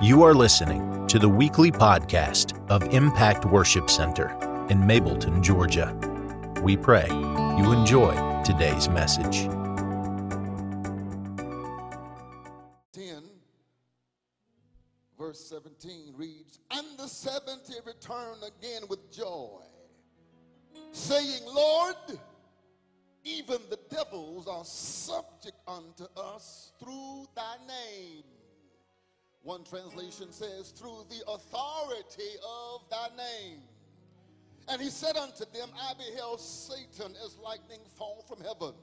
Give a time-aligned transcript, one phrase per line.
[0.00, 4.28] You are listening to the weekly podcast of Impact Worship Center
[4.70, 5.92] in Mableton, Georgia.
[6.62, 8.14] We pray you enjoy
[8.44, 9.48] today's message.
[12.92, 13.24] 10,
[15.18, 19.62] verse 17 reads, And the seventy returned again with joy,
[20.92, 21.96] saying, Lord,
[23.24, 28.22] even the devils are subject unto us through thy name.
[29.48, 33.60] One translation says, through the authority of thy name.
[34.68, 38.74] And he said unto them, I beheld Satan as lightning fall from heaven.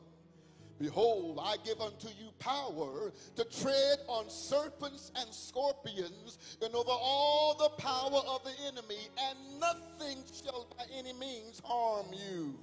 [0.79, 7.55] Behold, I give unto you power to tread on serpents and scorpions and over all
[7.59, 12.57] the power of the enemy, and nothing shall by any means harm you.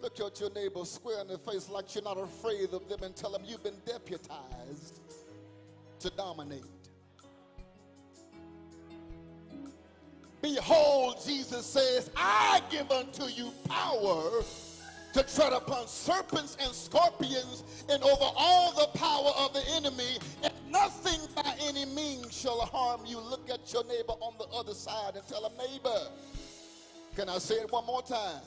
[0.00, 3.14] Look at your neighbor square in the face like you're not afraid of them and
[3.14, 4.98] tell them you've been deputized
[6.00, 6.83] to dominate.
[10.44, 14.42] Behold, Jesus says, I give unto you power
[15.14, 20.52] to tread upon serpents and scorpions and over all the power of the enemy, and
[20.68, 23.20] nothing by any means shall harm you.
[23.20, 26.10] Look at your neighbor on the other side and tell a neighbor,
[27.16, 28.42] can I say it one more time?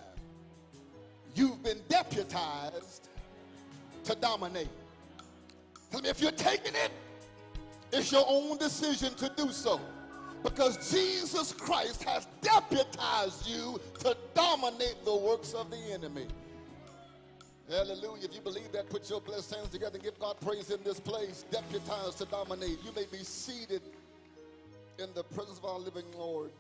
[1.34, 3.10] You've been deputized
[4.04, 4.70] to dominate.
[5.90, 6.92] Tell me if you're taking it,
[7.92, 9.82] it's your own decision to do so
[10.44, 16.28] because Jesus Christ has deputized you to dominate the works of the enemy.
[17.70, 18.26] Hallelujah.
[18.26, 21.00] If you believe that, put your blessed hands together and give God praise in this
[21.00, 21.44] place.
[21.52, 22.80] Deputized to dominate.
[22.84, 23.82] You may be seated
[25.00, 26.52] in the presence of our living Lord.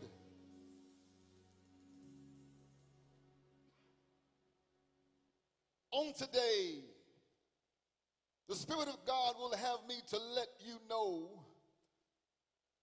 [5.92, 6.75] On today,
[8.50, 11.30] the Spirit of God will have me to let you know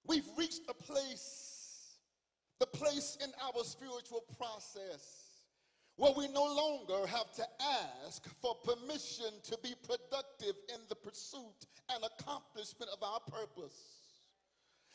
[0.06, 1.96] we've reached a place,
[2.60, 5.24] the place in our spiritual process
[5.96, 7.44] where we no longer have to
[8.04, 13.78] ask for permission to be productive in the pursuit and accomplishment of our purpose.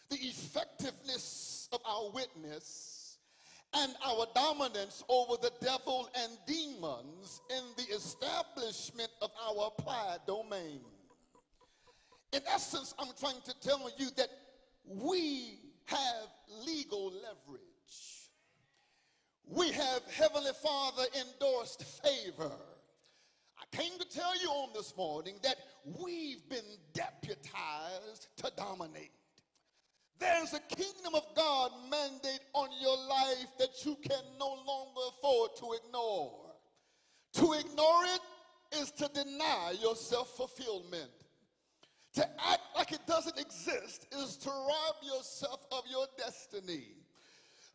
[0.09, 3.17] The effectiveness of our witness
[3.73, 10.81] and our dominance over the devil and demons in the establishment of our applied domain.
[12.33, 14.29] In essence, I'm trying to tell you that
[14.89, 16.27] we have
[16.65, 17.61] legal leverage.
[19.45, 22.51] We have Heavenly Father endorsed favor.
[23.57, 25.57] I came to tell you on this morning that
[26.03, 29.11] we've been deputized to dominate.
[30.19, 35.51] There's a kingdom of God mandate on your life that you can no longer afford
[35.59, 36.51] to ignore.
[37.33, 38.21] To ignore it
[38.81, 41.18] is to deny yourself fulfillment.
[42.15, 46.87] To act like it doesn't exist is to rob yourself of your destiny.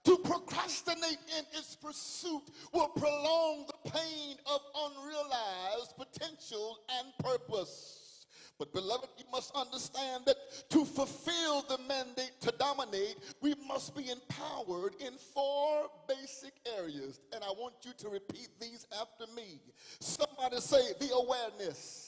[0.05, 2.43] To procrastinate in its pursuit
[2.73, 8.27] will prolong the pain of unrealized potential and purpose.
[8.59, 10.37] But, beloved, you must understand that
[10.71, 17.19] to fulfill the mandate to dominate, we must be empowered in four basic areas.
[17.33, 19.61] And I want you to repeat these after me.
[19.99, 22.04] Somebody say the awareness,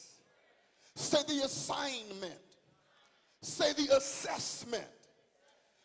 [0.97, 2.41] say the assignment,
[3.43, 4.85] say the assessment,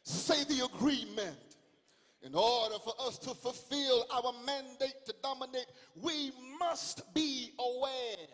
[0.03, 1.37] say the agreement.
[2.23, 5.65] In order for us to fulfill our mandate to dominate,
[5.99, 8.27] we must be aware.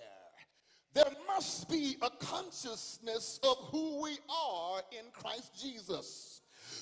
[0.94, 6.42] There must be a consciousness of who we are in Christ Jesus.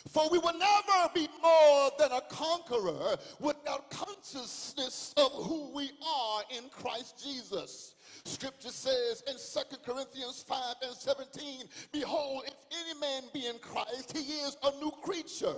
[0.09, 6.41] For we will never be more than a conqueror without consciousness of who we are
[6.57, 7.94] in Christ Jesus.
[8.25, 14.17] Scripture says in 2 Corinthians 5 and 17, Behold, if any man be in Christ,
[14.17, 15.55] he is a new creature.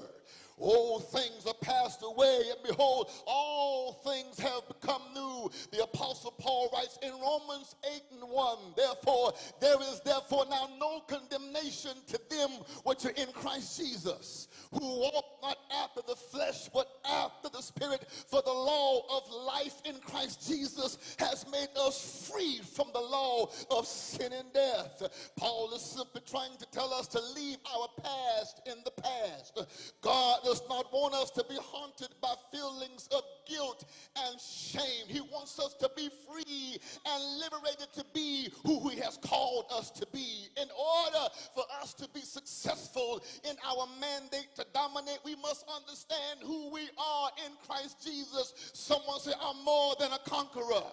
[0.59, 5.51] Old things are passed away, and behold, all things have become new.
[5.71, 11.01] The Apostle Paul writes in Romans 8 and 1, Therefore, there is therefore now no
[11.01, 12.49] condemnation to them
[12.83, 18.07] which are in Christ Jesus, who walk not after the flesh, but after the Spirit.
[18.27, 23.49] For the law of life in Christ Jesus has made us free from the law
[23.69, 25.31] of sin and death.
[25.35, 29.59] Paul is simply trying to tell us to leave our past in the past.
[30.01, 33.83] God does not want us to be haunted by feelings of guilt
[34.15, 35.05] and shame.
[35.09, 39.91] He wants us to be free and liberated to be who He has called us
[39.91, 40.47] to be.
[40.55, 46.39] In order for us to be successful in our mandate to dominate, we must understand
[46.41, 48.71] who we are in Christ Jesus.
[48.73, 50.87] Someone say, I'm more than a conqueror.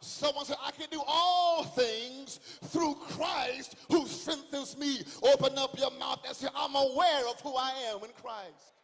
[0.00, 5.00] Someone said, I can do all things through Christ who strengthens me.
[5.22, 8.75] Open up your mouth and say, I'm aware of who I am in Christ.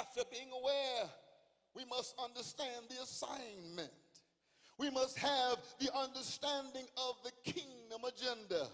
[0.00, 1.10] After being aware,
[1.74, 3.92] we must understand the assignment.
[4.78, 8.68] We must have the understanding of the kingdom agenda.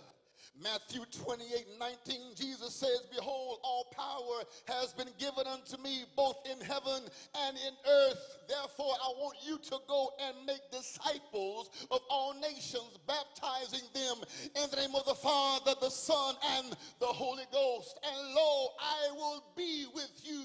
[0.62, 6.60] Matthew 28 19, Jesus says, Behold, all power has been given unto me both in
[6.60, 7.02] heaven
[7.46, 8.38] and in earth.
[8.48, 14.16] Therefore, I want you to go and make disciples of all nations, baptizing them
[14.56, 17.98] in the name of the Father, the Son, and the Holy Ghost.
[18.04, 20.44] And lo, I will be with you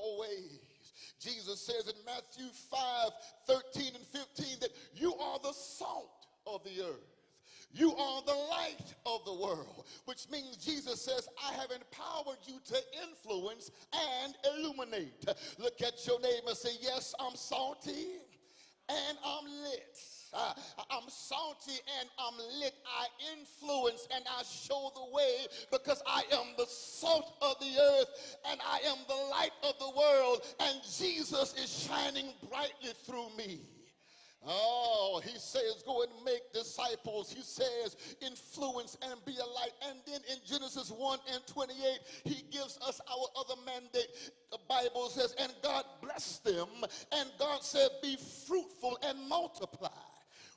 [0.00, 0.60] always.
[1.20, 3.10] Jesus says in Matthew 5
[3.46, 7.14] 13 and 15 that you are the salt of the earth.
[7.72, 12.60] You are the light of the world, which means Jesus says, I have empowered you
[12.66, 15.24] to influence and illuminate.
[15.58, 18.18] Look at your neighbor and say, Yes, I'm salty
[18.88, 19.98] and I'm lit.
[20.34, 20.52] Uh,
[20.90, 22.74] I'm salty and I'm lit.
[22.86, 23.06] I
[23.38, 28.60] influence and I show the way because I am the salt of the earth and
[28.66, 33.60] I am the light of the world, and Jesus is shining brightly through me.
[34.46, 37.32] Oh, he says, go and make disciples.
[37.32, 39.72] He says, influence and be a light.
[39.88, 44.08] And then in Genesis 1 and 28, he gives us our other mandate.
[44.52, 46.68] The Bible says, and God blessed them,
[47.12, 49.88] and God said, be fruitful and multiply.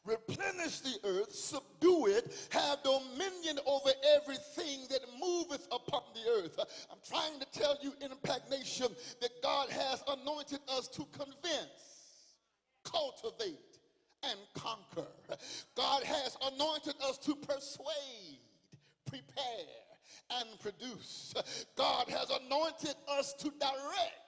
[0.08, 6.58] Replenish the earth, subdue it, have dominion over everything that moveth upon the earth.
[6.90, 8.88] I'm trying to tell you, in Impact Nation,
[9.20, 12.36] that God has anointed us to convince,
[12.86, 13.80] cultivate,
[14.24, 15.12] and conquer.
[15.76, 18.40] God has anointed us to persuade,
[19.06, 19.44] prepare,
[20.40, 21.34] and produce.
[21.76, 24.27] God has anointed us to direct,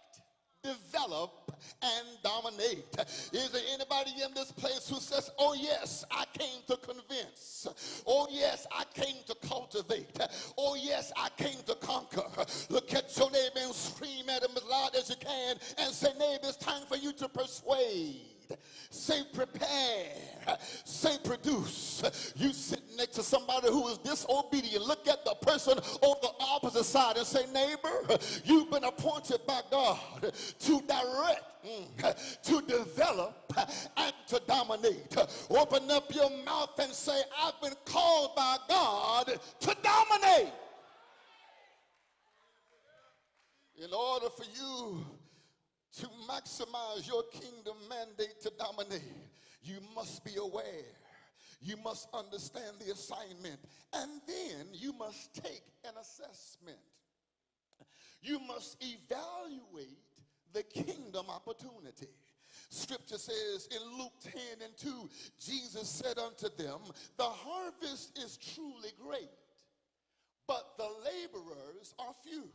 [0.64, 1.50] develop,
[1.82, 2.96] and dominate.
[3.34, 8.04] Is there anybody in this place who says, Oh, yes, I came to convince.
[8.08, 10.18] Oh, yes, I came to cultivate.
[10.58, 12.24] Oh, yes, I came to conquer.
[12.70, 16.10] Look at your neighbor and scream at him as loud as you can and say,
[16.14, 18.39] Neighbor, it's time for you to persuade
[18.90, 22.34] say prepare, say produce.
[22.36, 24.86] You sit next to somebody who is disobedient.
[24.86, 29.62] Look at the person on the opposite side and say, neighbor, you've been appointed by
[29.70, 33.54] God to direct, mm, to develop,
[33.98, 35.16] and to dominate.
[35.50, 40.54] Open up your mouth and say, I've been called by God to dominate.
[43.82, 45.06] In order for you
[45.98, 49.02] to maximize your kingdom mandate to dominate,
[49.64, 50.86] you must be aware.
[51.62, 53.60] You must understand the assignment.
[53.94, 56.78] And then you must take an assessment.
[58.22, 59.98] You must evaluate
[60.54, 62.08] the kingdom opportunity.
[62.70, 64.34] Scripture says in Luke 10
[64.64, 65.10] and 2,
[65.40, 66.80] Jesus said unto them,
[67.18, 69.30] The harvest is truly great,
[70.48, 72.50] but the laborers are few.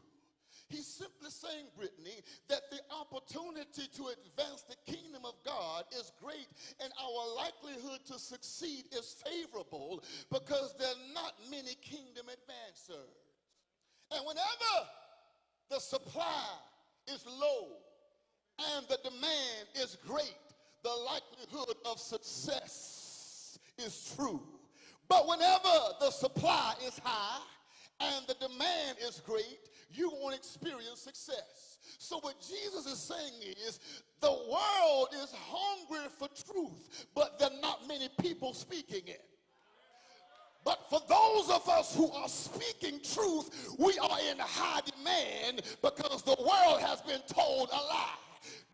[0.69, 6.49] He's simply saying, Brittany, that the opportunity to advance the kingdom of God is great
[6.83, 10.03] and our likelihood to succeed is favorable
[10.33, 13.15] because there are not many kingdom advancers.
[14.11, 14.89] And whenever
[15.71, 16.47] the supply
[17.13, 17.69] is low
[18.77, 20.35] and the demand is great,
[20.83, 24.43] the likelihood of success is true.
[25.09, 27.43] But whenever the supply is high
[28.01, 29.59] and the demand is great,
[29.95, 31.79] you won't experience success.
[31.99, 33.81] So, what Jesus is saying is
[34.21, 39.25] the world is hungry for truth, but there are not many people speaking it.
[40.65, 46.23] But for those of us who are speaking truth, we are in high demand because
[46.23, 48.15] the world has been told a lie.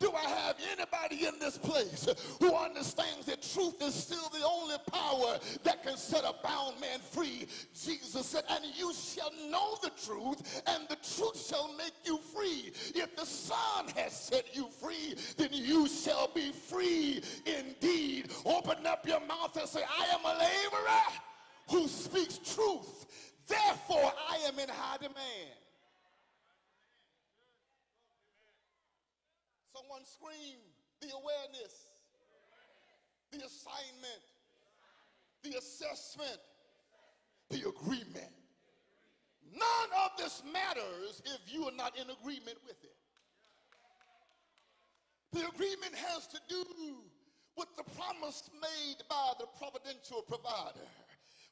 [0.01, 2.07] Do I have anybody in this place
[2.39, 6.99] who understands that truth is still the only power that can set a bound man
[6.99, 7.47] free?
[7.79, 12.73] Jesus said, and you shall know the truth, and the truth shall make you free.
[12.95, 18.31] If the Son has set you free, then you shall be free indeed.
[18.43, 21.03] Open up your mouth and say, I am a laborer
[21.69, 23.05] who speaks truth.
[23.47, 25.60] Therefore, I am in high demand.
[29.81, 30.57] Someone scream
[31.01, 31.87] the awareness,
[33.31, 34.21] the assignment,
[35.43, 36.37] the assessment,
[37.49, 38.31] the agreement.
[39.53, 42.95] None of this matters if you are not in agreement with it.
[45.31, 46.63] The agreement has to do
[47.57, 50.85] with the promise made by the providential provider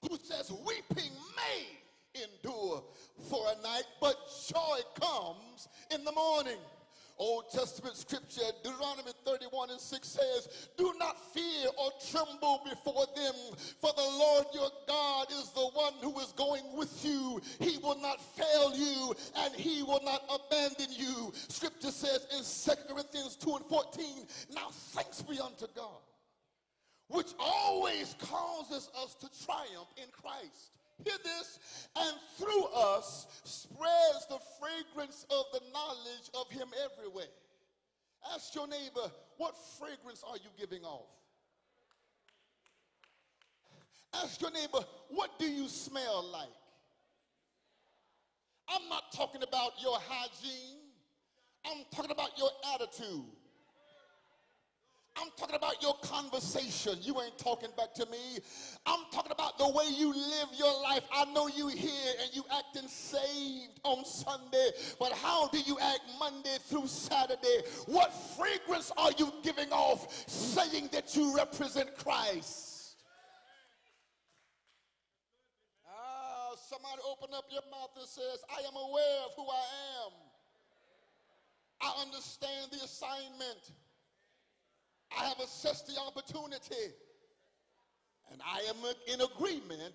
[0.08, 2.84] who says, Weeping may endure
[3.30, 4.16] for a night, but
[4.48, 6.60] joy comes in the morning.
[7.20, 13.34] Old Testament scripture, Deuteronomy 31 and 6 says, Do not fear or tremble before them,
[13.82, 17.42] for the Lord your God is the one who is going with you.
[17.60, 21.34] He will not fail you and he will not abandon you.
[21.50, 24.06] Scripture says in 2 Corinthians 2 and 14,
[24.56, 26.02] Now thanks be unto God,
[27.10, 34.40] which always causes us to triumph in Christ Hear this, and through us spreads the
[34.60, 37.32] fragrance of the knowledge of him everywhere.
[38.34, 41.08] Ask your neighbor, what fragrance are you giving off?
[44.14, 44.80] Ask your neighbor,
[45.10, 46.50] what do you smell like?
[48.68, 50.78] I'm not talking about your hygiene.
[51.66, 53.26] I'm talking about your attitude.
[55.18, 56.98] I'm talking about your conversation.
[57.02, 58.40] You ain't talking back to me.
[58.86, 59.29] I'm talking
[59.60, 61.04] the way you live your life.
[61.14, 66.00] I know you here and you acting saved on Sunday, but how do you act
[66.18, 67.62] Monday through Saturday?
[67.86, 72.96] What fragrance are you giving off saying that you represent Christ?
[75.86, 79.66] Ah, somebody open up your mouth and says, I am aware of who I
[80.06, 80.14] am.
[81.82, 83.74] I understand the assignment.
[85.18, 86.94] I have assessed the opportunity
[88.32, 88.76] and I am
[89.12, 89.94] in agreement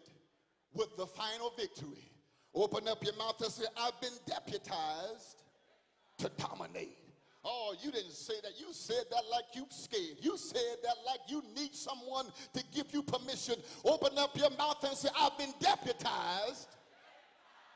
[0.75, 2.11] with the final victory.
[2.55, 5.43] Open up your mouth and say, I've been deputized
[6.19, 6.99] to dominate.
[7.45, 8.53] Oh, you didn't say that.
[8.59, 10.17] You said that like you scared.
[10.21, 13.57] You said that like you need someone to give you permission.
[13.85, 16.69] Open up your mouth and say, I've been deputized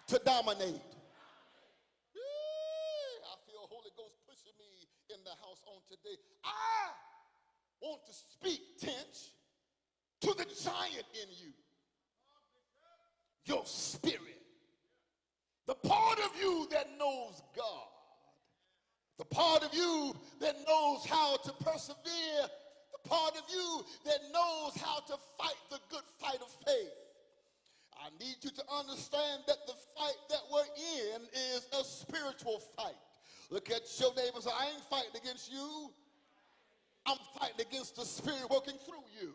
[0.06, 0.80] to dominate.
[3.20, 6.16] I feel Holy Ghost pushing me in the house on today.
[6.44, 6.92] I
[7.82, 9.34] want to speak, Tench,
[10.20, 11.52] to the giant in you.
[13.44, 14.20] Your spirit.
[15.66, 17.88] The part of you that knows God.
[19.18, 22.48] The part of you that knows how to persevere.
[22.92, 26.92] The part of you that knows how to fight the good fight of faith.
[28.00, 32.94] I need you to understand that the fight that we're in is a spiritual fight.
[33.50, 34.46] Look at your neighbors.
[34.46, 35.90] I ain't fighting against you.
[37.06, 39.34] I'm fighting against the spirit working through you.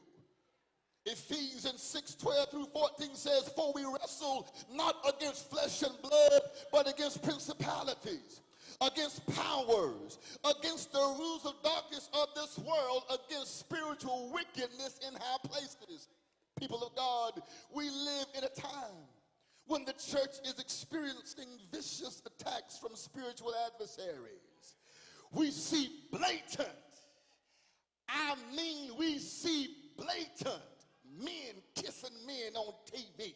[1.05, 6.41] Ephesians 6 12 through 14 says, For we wrestle not against flesh and blood,
[6.71, 8.41] but against principalities,
[8.79, 15.37] against powers, against the rules of darkness of this world, against spiritual wickedness in high
[15.43, 16.07] places.
[16.57, 17.41] People of God,
[17.73, 19.07] we live in a time
[19.67, 24.77] when the church is experiencing vicious attacks from spiritual adversaries.
[25.33, 26.69] We see blatant
[28.13, 30.61] I mean, we see blatant
[31.19, 33.33] men kissing men on TV.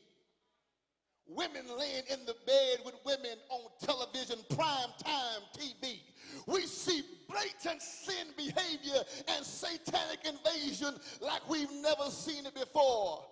[1.29, 5.99] Women laying in the bed with women on television, prime time TV.
[6.45, 13.25] We see blatant sin behavior and satanic invasion like we've never seen it before.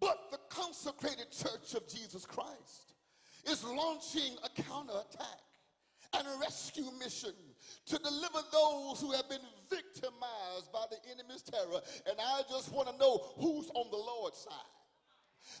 [0.00, 2.94] But the consecrated church of Jesus Christ
[3.48, 5.40] is launching a counterattack
[6.16, 7.32] and rescue mission
[7.86, 11.80] to deliver those who have been victimized by the enemy's terror.
[12.06, 14.79] And I just want to know who's on the Lord's side.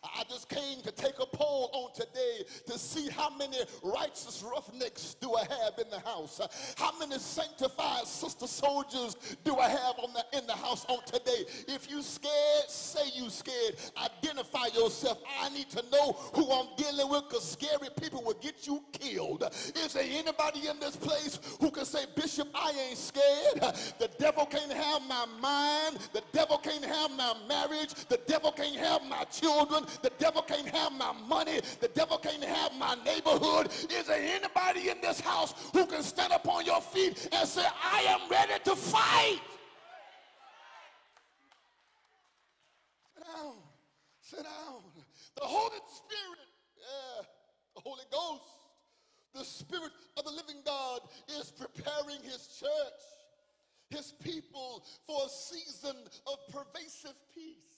[0.02, 5.14] I just came to take a poll on today to see how many righteous roughnecks
[5.20, 6.40] do I have in the house.
[6.78, 11.44] How many sanctified sister soldiers do I have the, in the house on today?
[11.68, 13.76] If you scared, say you scared.
[13.96, 15.18] Identify yourself.
[15.40, 19.44] I need to know who I'm dealing with because scary people will get you killed.
[19.76, 23.74] Is there anybody in this place who can say, Bishop, I ain't scared.
[23.98, 25.98] The devil can't have my mind.
[26.12, 27.94] The devil can't have my marriage.
[28.08, 29.69] The devil can't have my children.
[29.70, 31.60] The devil can't have my money.
[31.80, 33.68] The devil can't have my neighborhood.
[33.68, 37.64] Is there anybody in this house who can stand up on your feet and say,
[37.82, 39.40] I am ready to fight?
[43.14, 43.54] Sit down.
[44.20, 44.82] Sit down.
[45.40, 47.22] The Holy Spirit, yeah,
[47.76, 48.42] the Holy Ghost,
[49.34, 51.00] the Spirit of the living God
[51.38, 53.00] is preparing his church,
[53.88, 55.96] his people for a season
[56.26, 57.69] of pervasive peace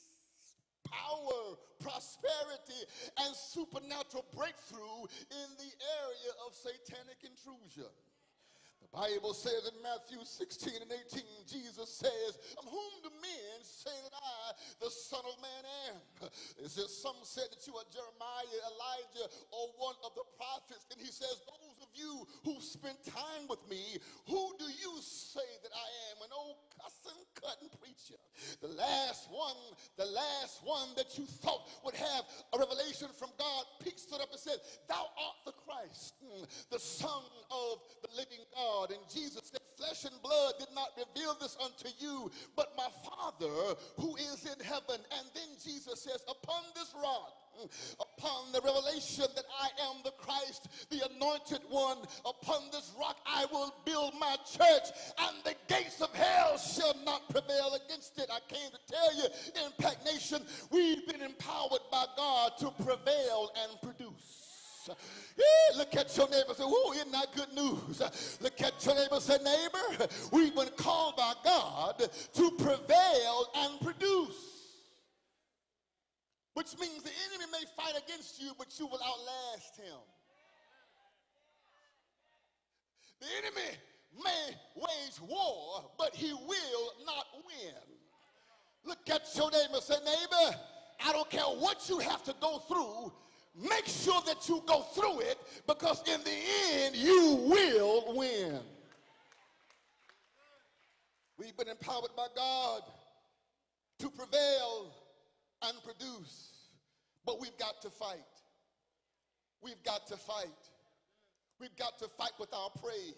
[0.93, 2.85] power, prosperity,
[3.25, 5.73] and supernatural breakthrough in the
[6.05, 7.89] area of satanic intrusion.
[8.83, 13.95] The Bible says in Matthew 16 and 18, Jesus says, Of whom do men say
[13.95, 14.53] that I,
[14.85, 16.29] the Son of Man, am?
[16.61, 20.91] Is there some said that you are Jeremiah, Elijah, or one of the prophets?
[20.91, 21.41] And he says,
[21.95, 26.23] you who spent time with me, who do you say that I am?
[26.23, 28.21] An old cussing, cutting preacher.
[28.61, 29.57] The last one,
[29.97, 34.31] the last one that you thought would have a revelation from God, Pete stood up
[34.31, 34.59] and said,
[34.89, 38.91] Thou art the Christ, mm, the Son of the living God.
[38.91, 43.77] And Jesus said, Flesh and blood did not reveal this unto you, but my Father
[43.99, 45.01] who is in heaven.
[45.19, 47.43] And then Jesus says, Upon this rock,
[48.23, 53.47] upon the revelation that I am the Christ, the anointed one, upon this rock I
[53.51, 58.29] will build my church, and the gates of hell shall not prevail against it.
[58.31, 63.81] I came to tell you, Impact Nation, we've been empowered by God to prevail and
[63.83, 64.39] produce.
[65.37, 68.39] Yeah, look at your neighbor say, Whoa, isn't that good news?
[68.41, 72.03] Look at your neighbor say, Neighbor, we've been called by God
[72.35, 74.52] to prevail and produce.
[76.55, 79.99] Which means the enemy may fight against you, but you will outlast him.
[83.21, 83.77] The enemy
[84.23, 87.75] may wage war, but he will not win.
[88.85, 90.59] Look at your neighbor say, neighbor,
[91.07, 93.13] I don't care what you have to go through,
[93.57, 96.37] make sure that you go through it because in the
[96.75, 98.61] end you will win.
[101.39, 102.83] We've been empowered by God
[104.01, 104.93] to prevail
[105.63, 106.53] and produce.
[107.25, 108.19] But we've got to fight.
[109.63, 110.49] We've got to fight.
[111.61, 113.15] We've got to fight with our praise.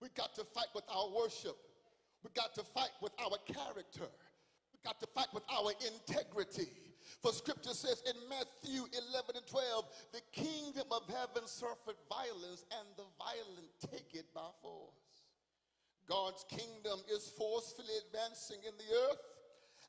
[0.00, 1.56] We've got to fight with our worship.
[2.22, 4.10] We've got to fight with our character.
[4.72, 6.68] We've got to fight with our integrity.
[7.22, 12.88] For scripture says in Matthew 11 and 12, the kingdom of heaven suffered violence, and
[12.96, 15.04] the violent take it by force.
[16.08, 19.20] God's kingdom is forcefully advancing in the earth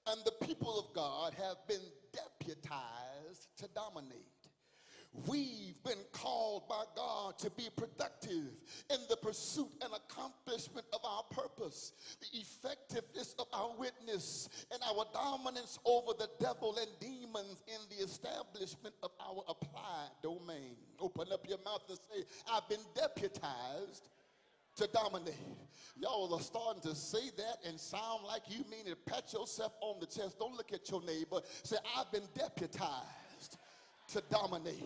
[0.08, 1.82] and the people of God have been
[2.14, 4.36] deputized to dominate.
[5.28, 8.52] We've been called by God to be productive
[8.90, 15.06] in the pursuit and accomplishment of our purpose, the effectiveness of our witness, and our
[15.14, 20.76] dominance over the devil and demons in the establishment of our applied domain.
[21.00, 24.10] Open up your mouth and say, I've been deputized
[24.76, 25.36] to dominate.
[25.98, 29.06] Y'all are starting to say that and sound like you mean it.
[29.06, 30.38] Pat yourself on the chest.
[30.40, 31.40] Don't look at your neighbor.
[31.64, 33.25] Say, I've been deputized
[34.16, 34.82] to dominate.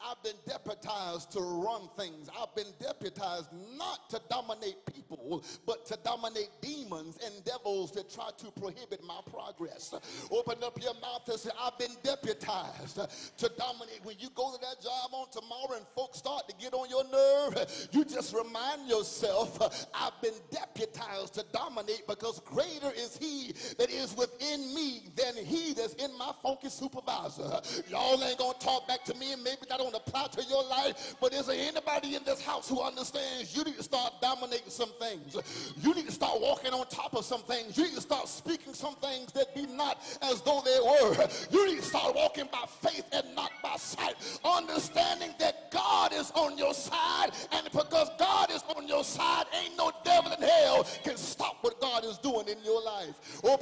[0.00, 2.28] I've been deputized to run things.
[2.40, 8.30] I've been deputized not to dominate people, but to dominate demons and devils that try
[8.38, 9.92] to prohibit my progress.
[10.30, 13.00] Open up your mouth and say, I've been deputized
[13.38, 14.04] to dominate.
[14.04, 17.02] When you go to that job on tomorrow and folks start to get on your
[17.10, 23.90] nerve, you just remind yourself, I've been deputized to dominate because greater is he that
[23.90, 27.60] is within me than he that's in my focus supervisor.
[27.88, 31.16] Y'all ain't gonna talk back to me and maybe that don't apply to your life,
[31.20, 34.90] but is there anybody in this house who understands you need to start dominating some
[35.00, 35.36] things?
[35.80, 37.76] You need to start walking on top of some things.
[37.76, 41.28] You need to start speaking some things that be not as though they were.
[41.50, 46.30] You need to start walking by faith and not by sight, understanding that God is
[46.32, 50.86] on your side, and because God is on your side, ain't no devil in hell
[51.04, 53.40] can stop what God is doing in your life.
[53.44, 53.59] Open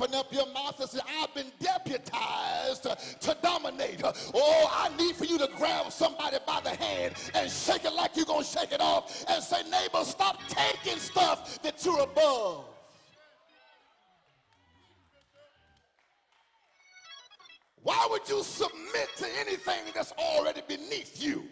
[11.69, 12.65] that you're above.
[17.83, 21.45] Why would you submit to anything that's already beneath you?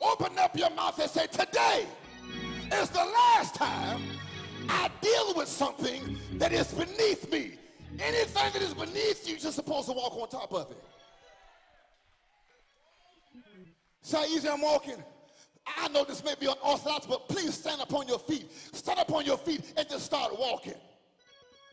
[0.00, 1.86] Open up your mouth and say, Today
[2.72, 4.00] is the last time
[4.66, 7.58] I deal with something that is beneath me.
[7.98, 10.78] Anything that is beneath you, you're supposed to walk on top of it.
[14.00, 15.04] See how easy I'm walking?
[15.78, 18.50] I know this may be unorthodox, but please stand up on your feet.
[18.72, 20.74] Stand up on your feet and just start walking.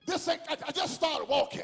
[0.06, 1.64] This ain't, I, I just started walking.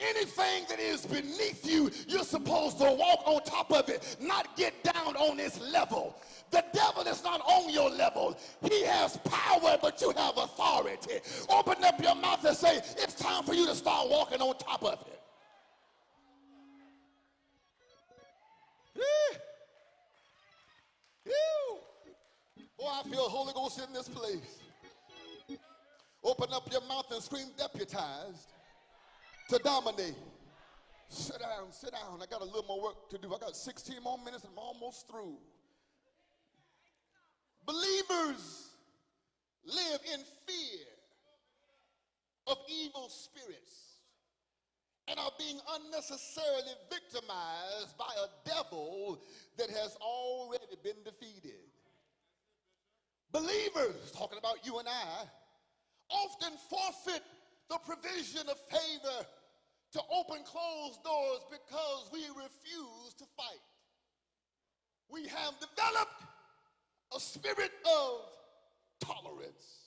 [0.00, 4.82] Anything that is beneath you, you're supposed to walk on top of it, not get
[4.82, 6.16] down on its level.
[6.50, 8.36] The devil is not on your level.
[8.62, 11.20] He has power, but you have authority.
[11.48, 14.82] Open up your mouth and say, it's time for you to start walking on top
[14.82, 15.20] of it.
[21.24, 21.32] Boy,
[22.80, 24.60] oh, I feel Holy Ghost in this place.
[26.22, 28.52] Open up your mouth and scream deputized
[29.50, 30.14] to dominate.
[31.08, 32.20] Sit down, sit down.
[32.22, 33.34] I got a little more work to do.
[33.34, 35.36] I got 16 more minutes and I'm almost through.
[37.66, 38.68] Believers
[39.66, 40.86] live in fear
[42.46, 43.93] of evil spirits
[45.08, 49.20] and are being unnecessarily victimized by a devil
[49.58, 51.60] that has already been defeated.
[53.32, 55.24] Believers, talking about you and I,
[56.08, 57.22] often forfeit
[57.68, 59.26] the provision of favor
[59.92, 63.62] to open closed doors because we refuse to fight.
[65.10, 66.22] We have developed
[67.14, 68.20] a spirit of
[69.00, 69.84] tolerance.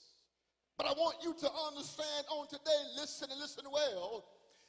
[0.76, 4.24] But I want you to understand on today, listen and listen well.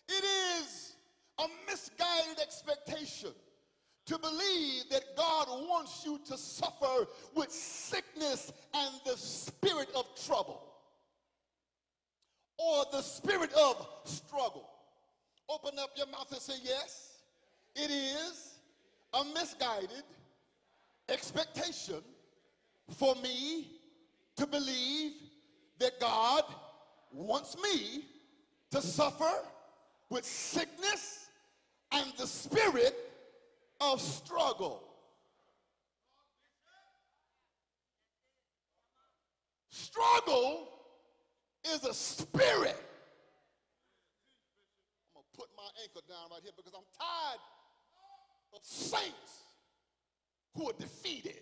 [0.10, 0.24] It
[0.63, 0.95] is
[1.38, 3.30] a misguided expectation
[4.08, 10.63] to believe that God wants you to suffer with sickness and the spirit of trouble
[12.58, 14.67] or the spirit of struggle.
[15.48, 17.19] Open up your mouth and say, Yes,
[17.76, 18.56] it is
[19.13, 20.04] a misguided
[21.08, 22.02] expectation
[22.98, 23.67] for me
[24.38, 25.13] to believe
[25.78, 26.43] that God
[27.12, 28.06] wants me
[28.72, 29.34] to suffer
[30.10, 31.28] with sickness
[31.91, 32.95] and the spirit
[33.82, 34.84] of struggle.
[39.69, 40.67] Struggle
[41.74, 42.82] is a spirit.
[45.15, 47.39] I'm going to put my ankle down right here because I'm tired
[48.54, 49.43] of saints
[50.56, 51.41] who are defeated.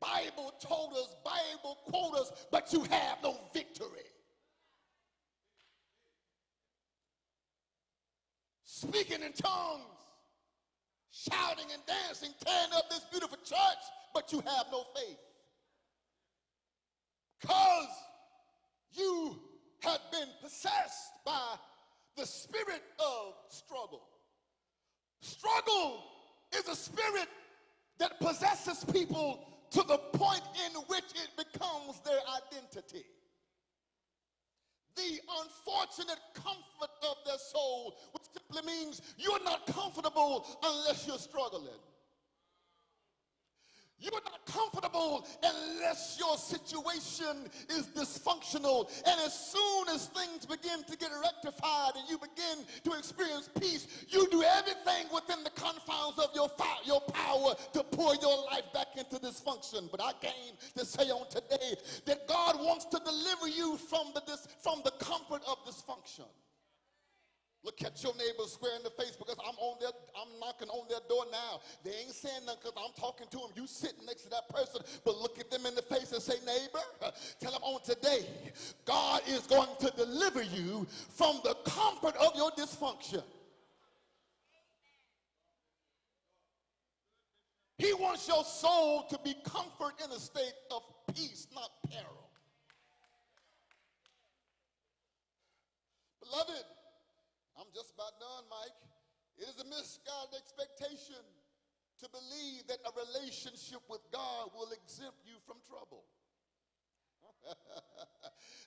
[0.00, 4.04] Bible told us, Bible quote us, but you have no victory.
[8.76, 9.86] Speaking in tongues,
[11.10, 15.16] shouting and dancing, tearing up this beautiful church, but you have no faith.
[17.40, 17.88] Because
[18.92, 19.40] you
[19.80, 21.54] have been possessed by
[22.18, 24.02] the spirit of struggle.
[25.22, 26.04] Struggle
[26.54, 27.28] is a spirit
[27.98, 32.20] that possesses people to the point in which it becomes their
[32.52, 33.06] identity.
[35.28, 41.80] Unfortunate comfort of their soul, which simply means you're not comfortable unless you're struggling.
[43.98, 48.90] You're not comfortable unless your situation is dysfunctional.
[49.06, 53.86] And as soon as things begin to get rectified and you begin to experience peace,
[54.08, 56.50] you do everything within the confines of your,
[56.84, 59.90] your power to pour your life back into dysfunction.
[59.90, 64.20] But I came to say on today that God wants to deliver you from the,
[64.62, 66.26] from the comfort of dysfunction.
[67.66, 70.86] Look at your neighbor square in the face because I'm on their, I'm knocking on
[70.88, 71.58] their door now.
[71.82, 73.48] They ain't saying nothing because I'm talking to them.
[73.56, 76.34] You sitting next to that person, but look at them in the face and say,
[76.46, 76.78] neighbor,
[77.40, 78.24] tell them on today,
[78.84, 83.24] God is going to deliver you from the comfort of your dysfunction.
[87.78, 92.30] He wants your soul to be comfort in a state of peace, not peril.
[96.22, 96.64] Beloved,
[97.56, 98.76] I'm just about done, Mike.
[99.40, 101.24] It is a misguided expectation
[102.00, 106.04] to believe that a relationship with God will exempt you from trouble.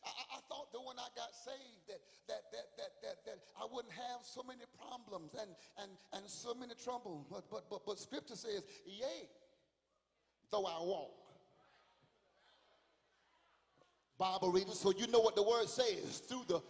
[0.05, 3.67] I, I, thought that when I got saved that, that, that, that, that, that I
[3.69, 5.51] wouldn't have so many problems and,
[5.83, 7.27] and, and so many trouble.
[7.29, 9.27] But, but, but, but scripture says, yea,
[10.49, 11.11] though I walk.
[14.17, 16.61] Bible readers, so you know what the word says, through the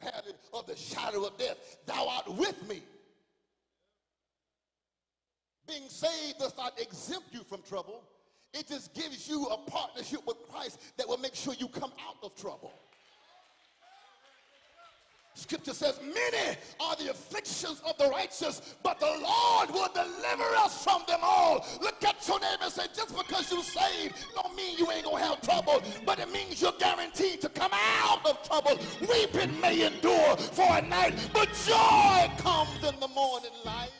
[0.00, 2.82] valley of the shadow of death, thou art with me.
[5.66, 8.02] Being saved does not exempt you from trouble.
[8.54, 12.16] It just gives you a partnership with Christ that will make sure you come out
[12.22, 12.72] of trouble.
[15.36, 20.82] Scripture says, Many are the afflictions of the righteous, but the Lord will deliver us
[20.82, 21.66] from them all.
[21.82, 25.22] Look at your neighbor and say, Just because you're saved don't mean you ain't gonna
[25.22, 28.78] have trouble, but it means you're guaranteed to come out of trouble.
[29.02, 33.90] Weeping may endure for a night, but joy comes in the morning light.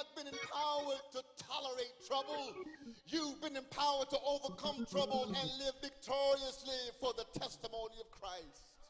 [0.00, 2.56] Not been empowered to tolerate trouble.
[3.04, 8.80] You've been empowered to overcome trouble and live victoriously for the testimony of Christ.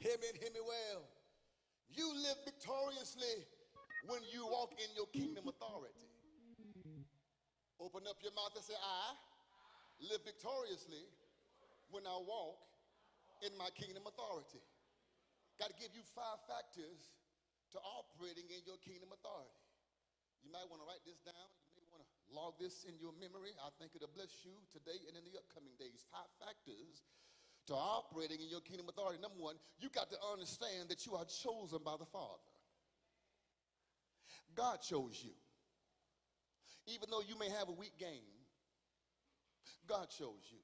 [0.00, 1.04] Hear me and hear me well.
[1.92, 3.44] You live victoriously
[4.08, 6.08] when you walk in your kingdom authority.
[7.76, 9.12] Open up your mouth and say, I
[10.00, 11.04] live victoriously
[11.92, 12.56] when I walk
[13.44, 14.64] in my kingdom authority.
[15.60, 17.17] Got to give you five factors
[17.72, 19.60] to operating in your kingdom authority.
[20.40, 21.48] You might want to write this down.
[21.76, 23.52] You may want to log this in your memory.
[23.60, 26.06] I think it'll bless you today and in the upcoming days.
[26.08, 27.04] Five factors
[27.68, 29.20] to operating in your kingdom authority.
[29.20, 32.48] Number one, you got to understand that you are chosen by the Father.
[34.56, 35.36] God chose you.
[36.88, 38.32] Even though you may have a weak game,
[39.86, 40.62] God chose you.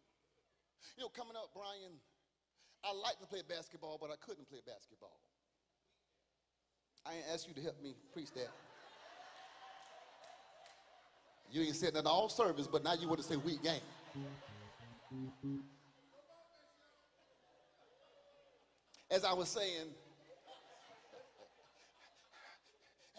[0.96, 1.92] You know, coming up, Brian,
[2.84, 5.23] I like to play basketball, but I couldn't play basketball.
[7.06, 8.48] I ain't asked you to help me preach that.
[11.50, 13.80] You ain't said that all service, but now you want to say weak game.
[19.10, 19.90] As I was saying,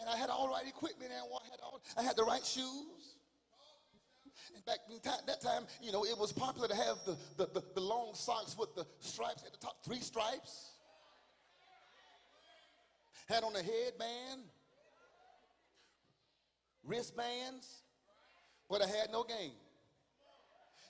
[0.06, 2.44] And I had all the right equipment and I had, all, I had the right
[2.44, 3.16] shoes.
[4.54, 4.78] And back
[5.26, 8.56] that time, you know, it was popular to have the, the, the, the long socks
[8.58, 10.65] with the stripes at the top, three stripes.
[13.26, 14.42] Had on a headband,
[16.84, 17.82] wristbands,
[18.70, 19.52] but I had no game.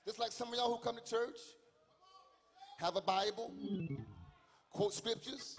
[0.05, 1.39] Just like some of y'all who come to church,
[2.79, 3.53] have a Bible,
[4.71, 5.59] quote scriptures,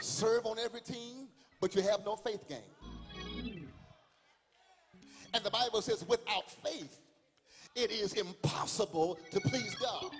[0.00, 1.28] serve on every team,
[1.60, 3.68] but you have no faith game.
[5.32, 6.98] And the Bible says, without faith,
[7.74, 10.10] it is impossible to please God.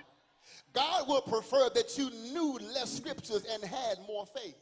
[0.73, 4.55] God will prefer that you knew less scriptures and had more faith.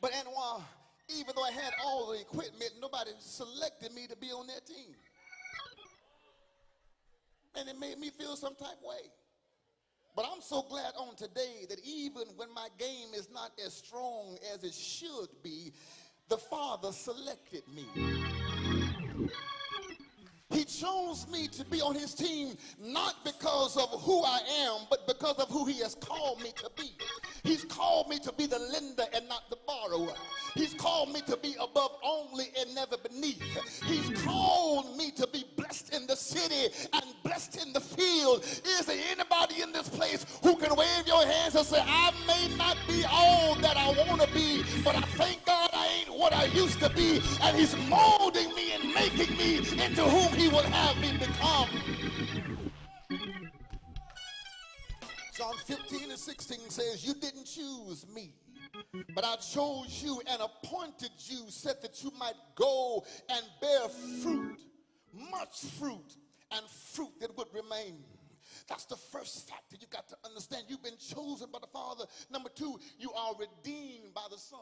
[0.00, 0.62] But Anwar,
[1.08, 4.94] even though I had all the equipment, nobody selected me to be on their team.
[7.56, 9.10] And it made me feel some type of way.
[10.16, 14.38] But I'm so glad on today that even when my game is not as strong
[14.52, 15.72] as it should be,
[16.28, 17.86] the Father selected me.
[20.52, 25.06] He chose me to be on his team not because of who I am, but
[25.06, 26.90] because of who he has called me to be.
[27.42, 30.12] He's called me to be the lender and not the borrower.
[30.54, 33.42] He's called me to be above only and never beneath.
[33.84, 38.44] He's called me to be blessed in the city and blessed in the field.
[38.44, 42.54] Is there anybody in this place who can wave your hands and say, I may
[42.56, 45.70] not be all that I want to be, but I thank God
[46.18, 50.48] what I used to be, and He's molding me and making me into whom He
[50.48, 51.68] will have me become.
[55.32, 58.34] Psalm 15 and 16 says, You didn't choose me
[59.14, 63.88] but I chose you and appointed you, said that you might go and bear
[64.22, 64.60] fruit,
[65.30, 66.16] much fruit,
[66.50, 68.02] and fruit that would remain.
[68.68, 70.64] That's the first factor you got to understand.
[70.68, 72.04] You've been chosen by the Father.
[72.30, 74.58] Number two, you are redeemed by the Son.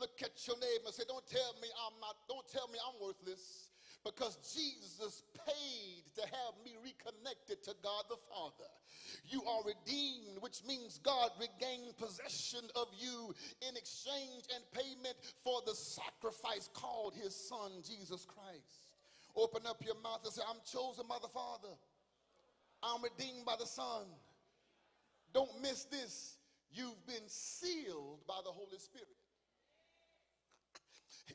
[0.00, 2.96] Look at your neighbor and say, Don't tell me I'm not, don't tell me I'm
[3.04, 3.68] worthless
[4.04, 8.70] because Jesus paid to have me reconnected to God the Father.
[9.28, 13.34] You are redeemed, which means God regained possession of you
[13.68, 18.88] in exchange and payment for the sacrifice called his son, Jesus Christ.
[19.36, 21.76] Open up your mouth and say, I'm chosen by the Father.
[22.82, 24.06] I'm redeemed by the Son.
[25.32, 26.38] Don't miss this.
[26.72, 29.19] You've been sealed by the Holy Spirit.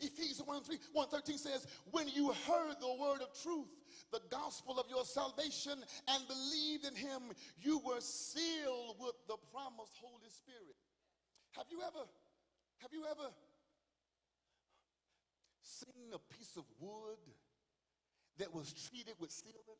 [0.01, 3.69] Ephesians 1, 3, 113 says, When you heard the word of truth,
[4.11, 5.73] the gospel of your salvation,
[6.07, 10.75] and believed in him, you were sealed with the promised Holy Spirit.
[11.51, 12.05] Have you ever,
[12.79, 13.29] have you ever
[15.61, 17.19] seen a piece of wood
[18.37, 19.79] that was treated with sealant?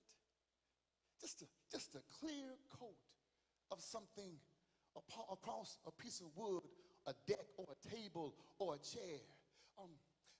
[1.19, 2.95] Just a, just a clear coat
[3.71, 4.31] of something
[5.31, 6.63] across a piece of wood,
[7.07, 9.19] a deck or a table or a chair
[9.77, 9.89] um,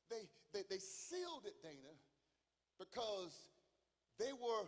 [0.09, 1.93] they, they, they sealed it, Dana,
[2.79, 3.33] because
[4.19, 4.67] they were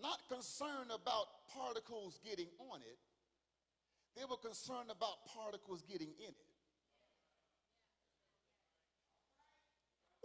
[0.00, 2.98] not concerned about particles getting on it.
[4.16, 6.48] They were concerned about particles getting in it.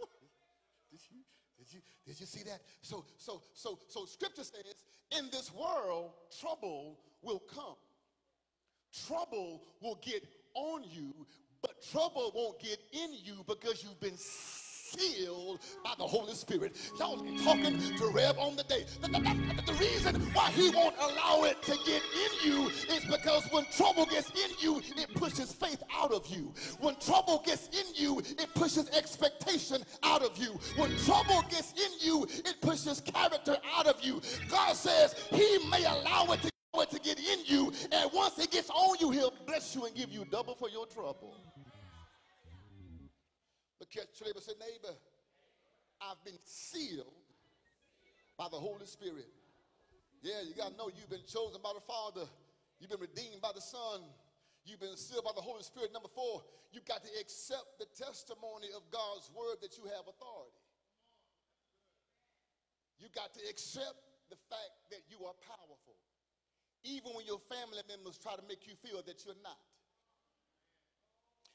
[0.90, 1.20] did you,
[1.58, 2.60] did you, did you see that?
[2.82, 4.74] So, so, so, so scripture says,
[5.16, 7.76] in this world, trouble will come.
[9.06, 11.26] Trouble will get on you,
[11.64, 16.76] but trouble won't get in you because you've been sealed by the Holy Spirit.
[16.98, 18.84] Y'all talking to Reb on the day.
[19.00, 23.48] The, the, the, reason why he won't allow it to get in you is because
[23.50, 26.52] when trouble gets in you, it pushes faith out of you.
[26.80, 30.58] When trouble gets in you, it pushes expectation out of you.
[30.76, 34.20] When trouble gets in you, it pushes character out of you.
[34.50, 36.53] God says he may allow it to
[39.54, 41.30] bless you and give you double for your trouble.
[43.78, 44.94] Look at your neighbor say, neighbor,
[46.02, 47.14] I've been sealed
[48.36, 49.30] by the Holy Spirit.
[50.22, 52.26] Yeah, you got to know you've been chosen by the Father.
[52.80, 54.02] You've been redeemed by the Son.
[54.66, 55.92] You've been sealed by the Holy Spirit.
[55.92, 60.58] Number four, you've got to accept the testimony of God's word that you have authority.
[62.98, 64.02] You got to accept
[64.34, 65.93] the fact that you are powerful,
[66.84, 69.58] even when your family members try to make you feel that you're not.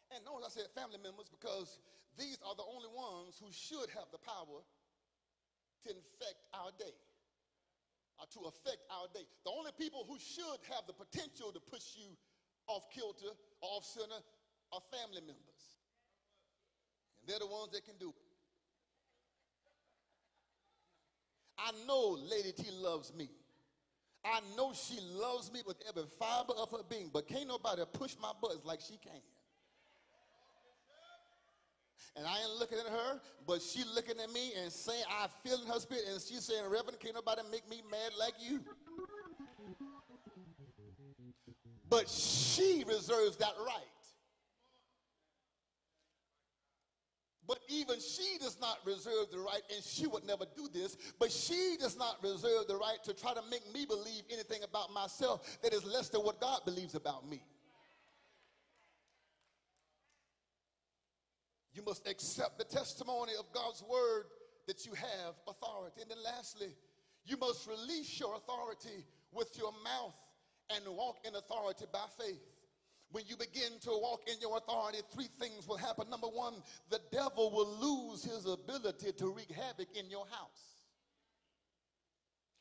[0.10, 1.78] And notice I said family members because
[2.18, 4.66] these are the only ones who should have the power
[5.86, 6.98] to infect our day,
[8.20, 9.24] or to affect our day.
[9.46, 12.10] The only people who should have the potential to push you
[12.68, 14.20] off kilter or off center
[14.74, 15.64] are family members.
[17.22, 18.28] And they're the ones that can do it.
[21.60, 23.30] I know Lady T loves me.
[24.26, 28.16] I know she loves me with every fiber of her being, but can't nobody push
[28.22, 29.22] my buttons like she can.
[32.16, 35.62] And I ain't looking at her, but she looking at me and saying, I feel
[35.62, 38.60] in her spirit, and she's saying, Reverend, can't nobody make me mad like you.
[41.90, 43.88] But she reserves that right.
[47.50, 51.32] But even she does not reserve the right, and she would never do this, but
[51.32, 55.60] she does not reserve the right to try to make me believe anything about myself
[55.64, 57.42] that is less than what God believes about me.
[61.74, 64.26] You must accept the testimony of God's word
[64.68, 66.02] that you have authority.
[66.02, 66.70] And then lastly,
[67.26, 70.14] you must release your authority with your mouth
[70.70, 72.44] and walk in authority by faith.
[73.12, 76.10] When you begin to walk in your authority, three things will happen.
[76.10, 76.54] Number one,
[76.90, 80.70] the devil will lose his ability to wreak havoc in your house.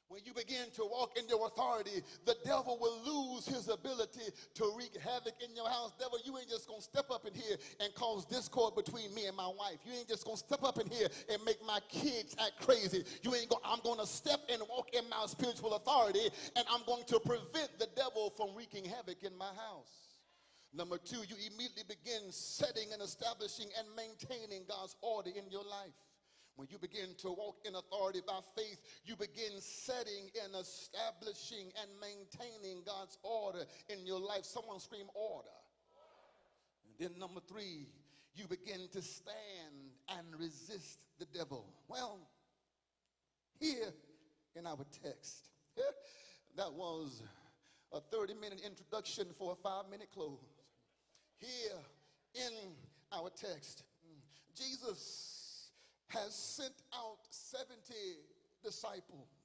[0.09, 4.73] When you begin to walk in your authority, the devil will lose his ability to
[4.75, 5.93] wreak havoc in your house.
[5.99, 9.37] Devil, you ain't just gonna step up in here and cause discord between me and
[9.37, 9.77] my wife.
[9.85, 13.05] You ain't just gonna step up in here and make my kids act crazy.
[13.23, 17.05] You ain't gonna, I'm gonna step and walk in my spiritual authority and I'm going
[17.09, 20.08] to prevent the devil from wreaking havoc in my house.
[20.79, 25.99] Number two, you immediately begin setting and establishing and maintaining God's order in your life.
[26.55, 31.91] When you begin to walk in authority by faith, you begin setting and establishing and
[32.01, 34.45] maintaining God's order in your life.
[34.45, 35.49] Someone scream order.
[36.87, 37.89] And then number three,
[38.37, 41.67] you begin to stand and resist the devil.
[41.89, 42.21] Well,
[43.59, 43.93] here
[44.55, 45.49] in our text,
[46.57, 47.21] that was
[47.93, 50.58] a 30 minute introduction for a five minute close.
[51.39, 51.79] Here
[52.35, 52.53] in
[53.13, 53.85] our text,
[54.57, 55.71] Jesus
[56.09, 57.95] has sent out 70
[58.63, 59.38] disciples.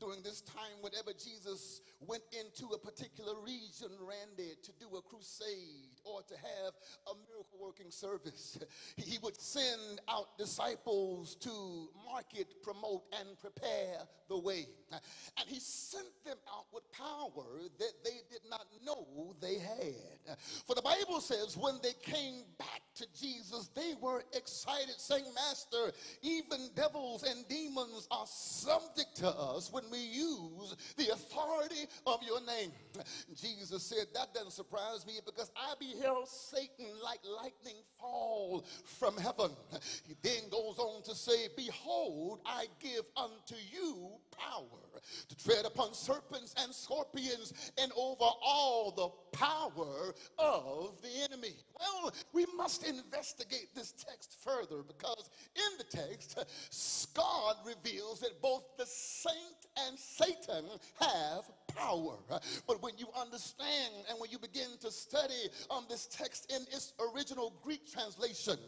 [0.00, 6.00] During this time, whenever Jesus went into a particular region, Randy, to do a crusade
[6.04, 6.72] or to have
[7.06, 8.58] a miracle working service,
[8.96, 13.98] he would send out disciples to market, promote, and prepare
[14.30, 14.66] the way.
[14.90, 20.36] And he sent them out with power that they did not know they had.
[20.66, 25.92] For the Bible says when they came back to Jesus, they were excited, saying, Master,
[26.22, 32.40] even devils and demons are subject to us when we use the authority of your
[32.44, 32.72] name.
[33.34, 39.50] Jesus said, That doesn't surprise me because I beheld Satan like lightning fall from heaven.
[40.06, 45.94] He then goes on to say, Behold, I give unto you power to tread upon
[45.94, 51.54] serpents and scorpions and over all the power of the enemy.
[51.80, 56.38] Well, we must investigate this text further because in the text,
[57.14, 59.36] God reveals that both the saint
[59.86, 60.64] and Satan
[61.00, 62.16] have power.
[62.66, 66.92] But when you understand and when you begin to study on this text in its
[67.14, 68.58] original Greek translation,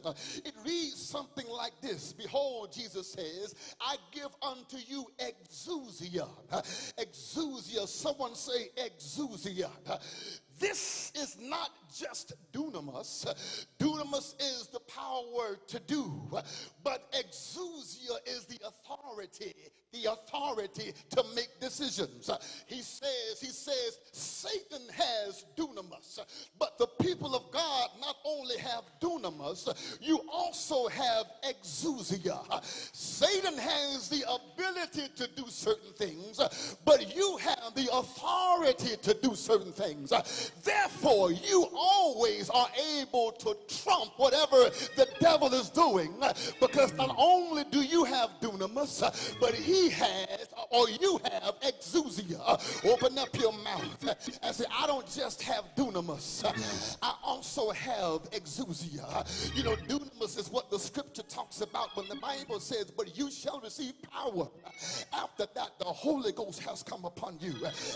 [0.45, 6.29] it reads something like this Behold, Jesus says, I give unto you exousia.
[6.99, 9.71] Exousia, someone say exousia.
[10.63, 13.27] This is not just dunamis.
[13.81, 16.31] Dunamis is the power to do,
[16.85, 19.55] but exousia is the authority,
[19.93, 22.31] the authority to make decisions.
[22.67, 26.21] He says, he says, Satan has dunamis,
[26.61, 32.65] but the people of God not only have dunamis, you also have exousia.
[32.65, 39.35] Satan has the ability to do certain things, but you have the authority to do
[39.35, 40.13] certain things.
[40.65, 42.69] Therefore, you always are
[43.01, 46.15] able to trump whatever the devil is doing
[46.61, 52.85] because not only do you have dunamis, but he has, or you have exousia.
[52.89, 59.57] Open up your mouth and say, I don't just have dunamis, I also have exousia.
[59.57, 63.31] You know, dunamis is what the scripture talks about when the Bible says, But you
[63.31, 64.49] shall receive power.
[65.13, 67.55] After that, the Holy Ghost has come upon you,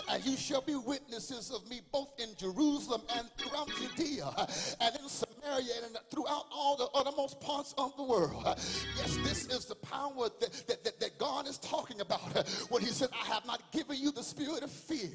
[0.09, 4.47] and you shall be witnesses of me both in Jerusalem and throughout Judea
[4.81, 8.43] and in Samaria and throughout all the uttermost parts of the world.
[8.45, 12.89] Yes, this is the power that, that, that, that God is talking about when he
[12.89, 15.09] says, I have not given you the spirit of fear,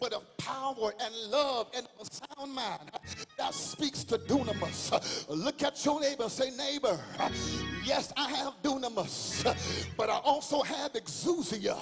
[0.00, 2.90] but of power and love and a sound mind.
[3.38, 5.26] That speaks to dunamis.
[5.28, 6.98] Look at your neighbor, say, neighbor,
[7.84, 11.76] yes, I have dunamis, but I also have exousia.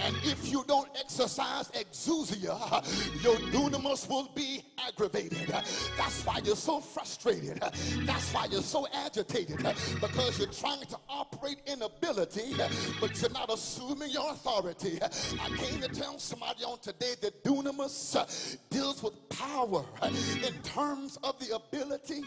[0.00, 5.48] And if you don't exercise exousia, your dunamis will be aggravated.
[5.96, 7.58] That's why you're so frustrated.
[7.60, 9.56] That's why you're so agitated
[10.00, 12.54] because you're trying to operate in ability,
[13.00, 14.98] but you're not assuming your authority.
[15.02, 21.38] I came to tell somebody on today that dunamis deals with power in terms of
[21.38, 22.22] the ability,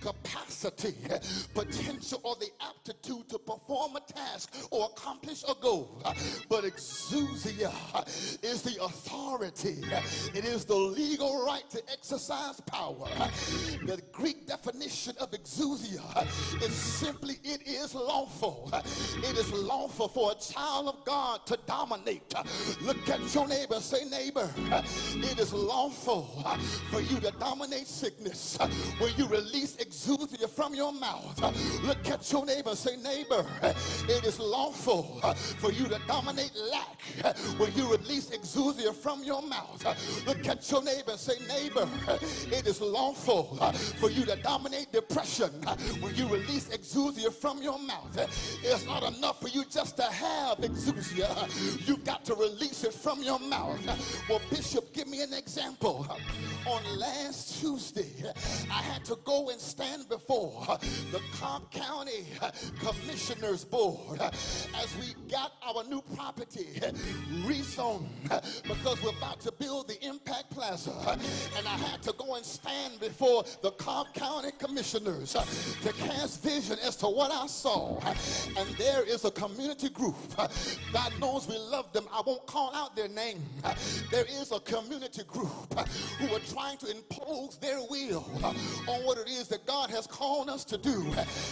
[0.00, 0.94] capacity,
[1.52, 6.00] potential, or the aptitude to perform a task or accomplish a goal.
[6.48, 7.72] But exousia
[8.44, 9.82] is the authority,
[10.32, 13.08] it is the legal right to exercise power.
[13.86, 16.26] The Greek definition of exousia
[16.62, 18.70] is simply it is lawful.
[19.18, 22.34] It is lawful for a child of God to dominate.
[22.82, 26.44] Look at your neighbor, say, neighbor, it is lawful
[26.90, 28.58] for you to dominate sickness
[28.98, 31.40] when you release exousia from your mouth.
[31.84, 35.20] Look at your neighbor, say, neighbor, it is lawful
[35.58, 37.02] for you to dominate lack
[37.58, 39.84] when you release exousia from your mouth.
[40.26, 41.88] Look at your neighbor, say, neighbor,
[42.50, 47.62] it is lawful uh, for you to dominate depression uh, when you release exousia from
[47.62, 48.16] your mouth.
[48.62, 51.86] It's not enough for you just to have exousia.
[51.86, 53.80] You've got to release it from your mouth.
[54.28, 56.06] Well, Bishop, give me an example.
[56.66, 58.12] On last Tuesday,
[58.70, 60.78] I had to go and stand before
[61.12, 62.24] the Cobb County
[62.80, 66.80] Commissioners Board as we got our new property
[67.44, 68.08] rezoned
[68.62, 70.77] because we're about to build the Impact Plaza.
[70.86, 71.16] Uh,
[71.56, 75.44] and I had to go and stand before the Cobb County Commissioners uh,
[75.82, 77.98] to cast vision as to what I saw.
[77.98, 78.14] Uh,
[78.56, 80.16] and there is a community group.
[80.92, 82.04] God knows we love them.
[82.12, 83.42] I won't call out their name.
[84.10, 85.48] There is a community group
[86.18, 90.48] who are trying to impose their will on what it is that God has called
[90.48, 91.06] us to do.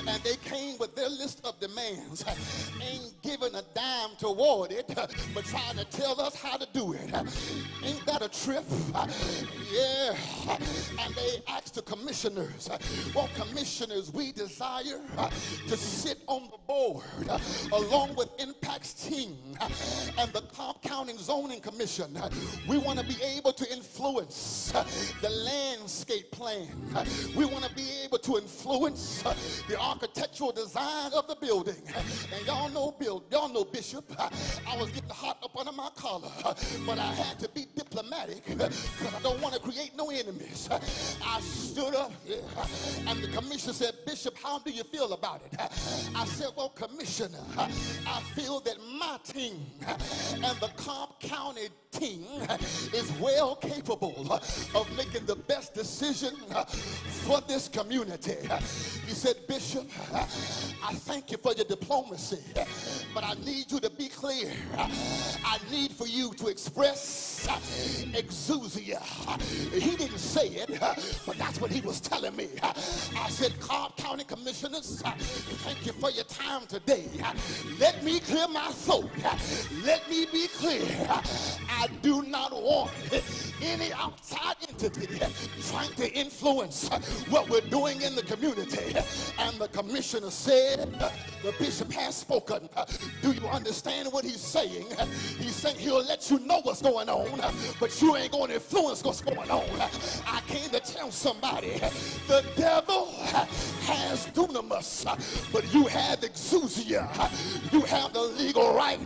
[0.07, 2.25] And they came with their list of demands.
[2.83, 4.93] Ain't giving a dime toward it,
[5.35, 7.13] but trying to tell us how to do it.
[7.83, 8.65] Ain't that a trip?
[9.73, 10.15] Yeah.
[11.01, 12.71] And they asked the commissioners,
[13.15, 15.01] well, commissioners, we desire
[15.69, 17.05] to sit on the board
[17.73, 19.37] along with Impact's team
[20.19, 22.17] and the Cobb County Zoning Commission.
[22.69, 24.73] We want to be able to influence
[25.21, 26.69] the landscape plan.
[27.37, 29.23] We want to be able to influence
[29.69, 31.83] the architectural design of the building.
[32.35, 34.05] And y'all know Bill, y'all know Bishop.
[34.19, 36.31] I was getting hot up under my collar,
[36.87, 38.43] but I had to be diplomatic
[39.07, 40.69] because I don't want to create no enemies.
[41.25, 42.13] I stood up
[43.07, 45.59] and the commissioner said, Bishop, how do you feel about it?
[46.15, 52.25] I said, well, commissioner, I feel that my team and the Cobb County team
[52.93, 54.41] is well capable
[54.75, 56.35] of making the best decision
[57.25, 58.37] for this community.
[59.07, 62.43] He said, Bishop, I thank you for your diplomacy,
[63.15, 64.53] but I need you to be clear.
[64.77, 69.01] I need for you to express exousia.
[69.73, 72.49] He didn't say it, but that's what he was telling me.
[72.63, 77.07] I said, Cobb County Commissioners, thank you for your time today.
[77.79, 79.11] Let me clear my throat.
[79.85, 80.85] Let me be clear.
[81.09, 82.91] I do not want
[83.63, 85.19] any outside entity
[85.69, 86.89] trying to influence
[87.29, 88.95] what we're doing in the community.
[89.39, 90.93] And the commissioner said,
[91.43, 92.69] the bishop has spoken.
[93.23, 94.87] Do you understand what he's saying?
[95.39, 97.36] He's saying he'll let you know what's going on,
[97.81, 99.65] but you ain't going to influence what's going on.
[100.27, 101.79] I came to tell somebody
[102.29, 103.13] the devil
[103.83, 105.05] has dunamis,
[105.53, 107.07] but you have exousia.
[107.73, 108.99] You have the legal right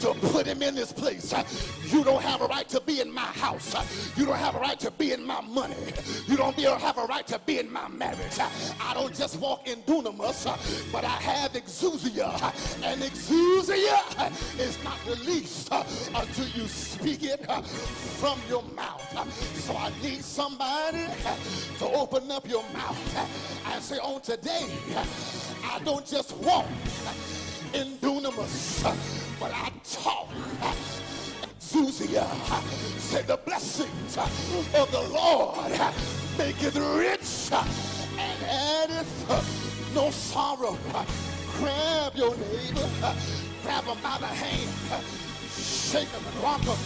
[0.00, 1.32] to put him in this place.
[1.92, 3.74] You don't have a right to be in my house.
[4.16, 5.76] You don't have a right to be in my money.
[6.26, 8.38] You don't have a right to be in my marriage.
[8.80, 12.32] I don't just walk in dunamis, but I have exousia.
[12.82, 19.02] And exousia is not released until you speak it from your mouth.
[19.60, 21.06] So I need somebody
[21.78, 24.66] to open up your mouth and say, on today,
[25.64, 26.66] I don't just walk
[27.74, 28.82] in dunamis,
[29.38, 30.28] but I talk
[31.66, 32.26] exousia.
[32.98, 35.72] Say the blessings of the Lord
[36.38, 37.50] maketh rich
[38.18, 40.76] and addeth no sorrow.
[41.58, 42.88] Grab your neighbor,
[43.62, 45.02] grab him by the hand,
[45.50, 46.76] shake him and rock him,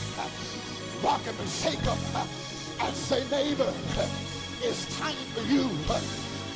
[1.03, 2.27] rock him and shake him, uh,
[2.81, 4.09] and say, neighbor, uh,
[4.63, 6.01] it's time for you uh,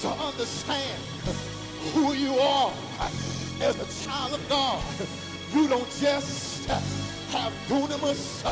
[0.01, 1.01] to understand
[1.93, 2.73] who you are
[3.61, 4.83] as a child of God.
[5.53, 8.45] You don't just have dunamis.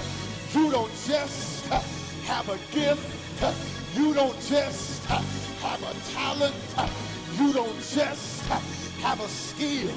[0.54, 3.96] You don't just have a gift.
[3.96, 6.54] You don't just have a talent.
[7.38, 9.90] You don't just have a skill,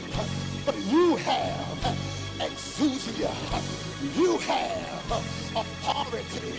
[0.65, 3.31] but you have exousia.
[4.17, 5.11] You have
[5.55, 6.53] authority.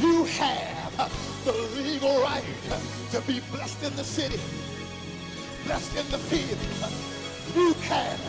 [0.00, 1.10] You have
[1.44, 2.44] the legal right
[3.12, 4.40] to be blessed in the city,
[5.64, 6.58] blessed in the field.
[7.54, 8.20] You have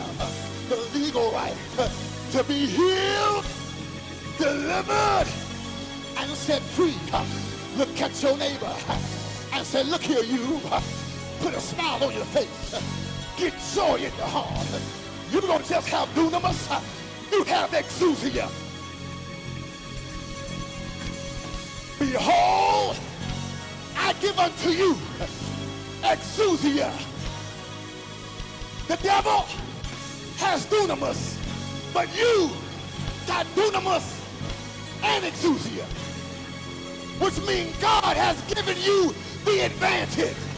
[0.68, 1.56] the legal right
[2.32, 3.44] to be healed,
[4.38, 5.28] delivered,
[6.18, 6.96] and set free.
[7.76, 8.74] Look at your neighbor
[9.52, 10.60] and say, look here, you.
[11.40, 12.74] Put a smile on your face.
[13.36, 15.01] Get joy in your heart.
[15.32, 16.68] You don't just have dunamis,
[17.32, 18.50] you have exousia.
[21.98, 22.96] Behold,
[23.96, 24.94] I give unto you
[26.02, 26.92] exousia.
[28.88, 29.46] The devil
[30.36, 31.38] has dunamis,
[31.94, 32.50] but you
[33.26, 34.20] got dunamis
[35.02, 35.86] and exousia,
[37.22, 39.14] which means God has given you
[39.46, 40.51] the advantage.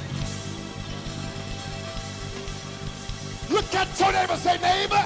[3.54, 5.04] Look at your neighbor say, neighbor,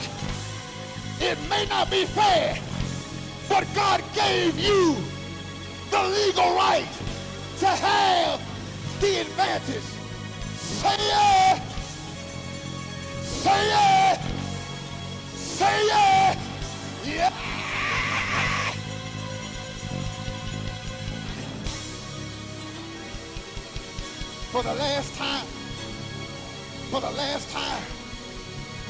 [1.21, 2.59] it may not be fair,
[3.47, 4.97] but God gave you
[5.91, 6.89] the legal right
[7.59, 8.41] to have
[9.03, 9.83] the advantage.
[10.57, 11.63] Say it.
[13.23, 14.21] Say it.
[15.37, 16.39] Say it.
[17.05, 17.31] Yeah.
[24.53, 25.47] For the last time,
[26.91, 27.98] for the last time,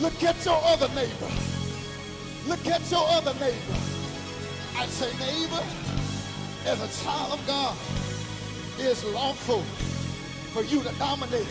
[0.00, 1.30] look at your other neighbor.
[2.46, 3.88] Look at your other neighbor
[4.78, 5.64] I say, neighbor,
[6.66, 7.76] as a child of God,
[8.78, 9.62] it's lawful
[10.52, 11.48] for you to dominate.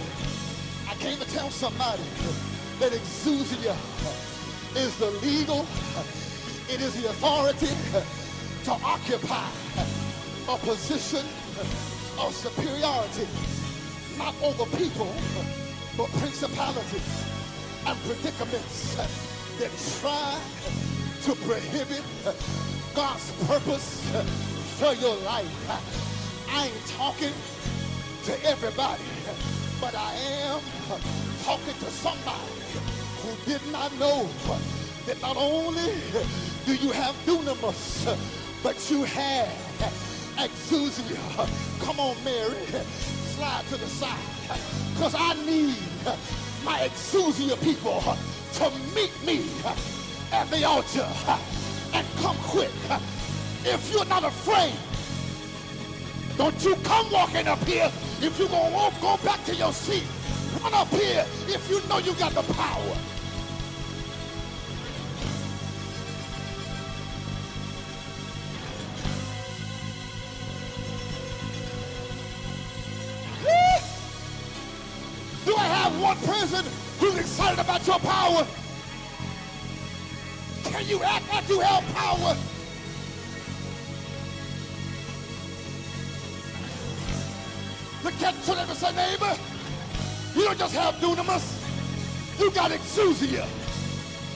[0.90, 2.04] I came to tell somebody
[2.80, 3.76] that exousia
[4.78, 5.68] is the legal,
[6.70, 7.76] it is the authority
[8.64, 9.50] to occupy
[10.48, 11.26] a position
[12.18, 13.28] of superiority,
[14.18, 15.14] not over people,
[15.98, 17.37] but principalities
[17.88, 18.96] and predicaments
[19.58, 19.72] that
[20.02, 20.38] try
[21.24, 22.04] to prohibit
[22.94, 24.04] God's purpose
[24.78, 25.48] for your life.
[26.50, 27.32] I ain't talking
[28.26, 29.04] to everybody,
[29.80, 30.14] but I
[30.44, 30.60] am
[31.44, 32.52] talking to somebody
[33.22, 34.28] who did not know
[35.06, 35.94] that not only
[36.66, 38.06] do you have dunamis,
[38.64, 39.48] but you have
[40.36, 41.16] exousia.
[41.80, 42.66] Come on, Mary,
[43.36, 44.60] slide to the side,
[44.94, 45.76] because I need
[46.68, 48.02] my exousia people
[48.52, 49.40] to meet me
[50.34, 51.08] at the altar
[51.94, 52.70] and come quick.
[53.64, 54.76] If you're not afraid,
[56.38, 57.90] don't you come walking up here.
[58.20, 60.04] If you're going to walk, go back to your seat.
[60.62, 63.17] Run up here if you know you got the power.
[77.54, 78.48] About your power?
[80.66, 82.38] Can you act like you have power?
[88.04, 89.38] Look at your neighbor say, neighbor,
[90.36, 93.48] you don't just have dunamis, you got exousia.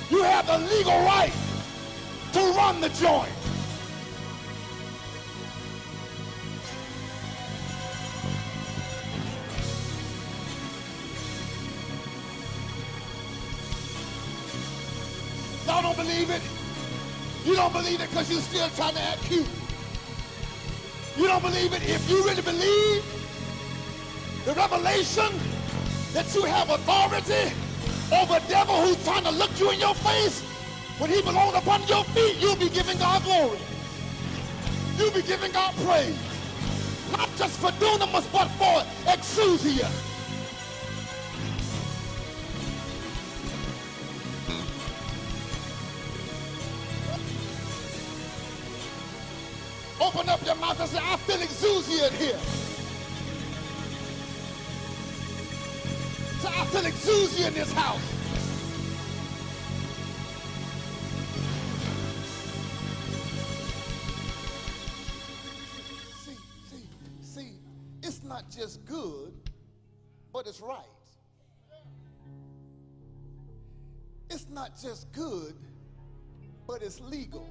[0.09, 1.31] You have the legal right
[2.33, 3.40] to run the joint.
[15.93, 16.41] Don't believe it?
[17.45, 19.47] You don't believe it because you're still trying to act cute.
[21.17, 23.03] You don't believe it if you really believe
[24.45, 25.33] the revelation
[26.13, 27.51] that you have authority
[28.13, 30.41] over a devil who's trying to look you in your face.
[30.97, 33.59] When he belongs upon your feet, you'll be giving God glory.
[34.97, 36.17] You'll be giving God praise.
[37.11, 39.89] Not just for dunamis, but for exousia.
[51.89, 52.39] In here.
[56.39, 58.01] Say, I feel exousia in this house.
[66.23, 66.37] See,
[66.69, 66.87] see,
[67.21, 67.51] see,
[68.03, 69.33] it's not just good,
[70.33, 70.77] but it's right.
[74.29, 75.55] It's not just good,
[76.67, 77.49] but it's legal.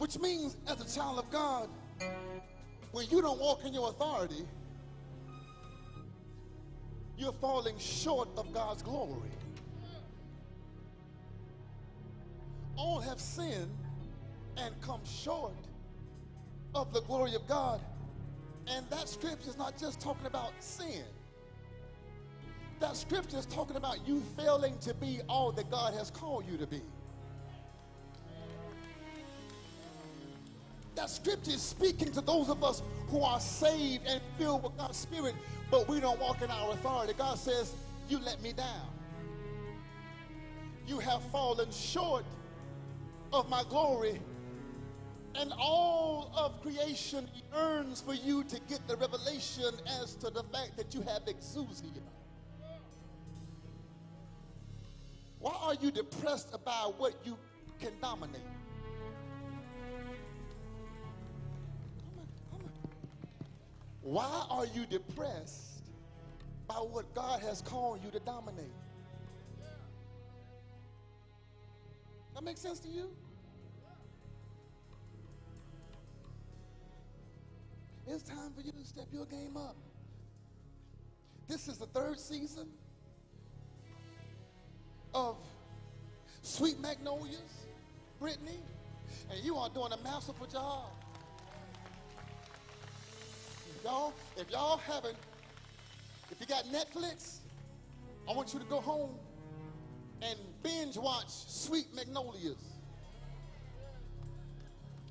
[0.00, 1.68] Which means, as a child of God,
[2.90, 4.46] when you don't walk in your authority,
[7.18, 9.28] you're falling short of God's glory.
[12.76, 13.76] All have sinned
[14.56, 15.52] and come short
[16.74, 17.82] of the glory of God.
[18.68, 21.04] And that scripture is not just talking about sin.
[22.78, 26.56] That scripture is talking about you failing to be all that God has called you
[26.56, 26.80] to be.
[31.00, 34.98] That scripture is speaking to those of us who are saved and filled with God's
[34.98, 35.34] Spirit,
[35.70, 37.14] but we don't walk in our authority.
[37.16, 37.74] God says,
[38.10, 38.86] You let me down.
[40.86, 42.26] You have fallen short
[43.32, 44.20] of my glory.
[45.36, 49.72] And all of creation yearns for you to get the revelation
[50.02, 52.02] as to the fact that you have exousia.
[55.38, 57.38] Why are you depressed about what you
[57.80, 58.42] can dominate?
[64.02, 65.82] Why are you depressed
[66.66, 68.72] by what God has called you to dominate?
[72.34, 73.10] That makes sense to you?
[78.06, 79.76] It's time for you to step your game up.
[81.46, 82.68] This is the third season
[85.14, 85.36] of
[86.42, 87.66] Sweet Magnolias,
[88.18, 88.58] Brittany,
[89.30, 90.90] and you are doing a masterful job.
[93.84, 95.16] Y'all, if y'all haven't,
[96.30, 97.38] if you got Netflix,
[98.28, 99.10] I want you to go home
[100.20, 102.58] and binge watch Sweet Magnolias,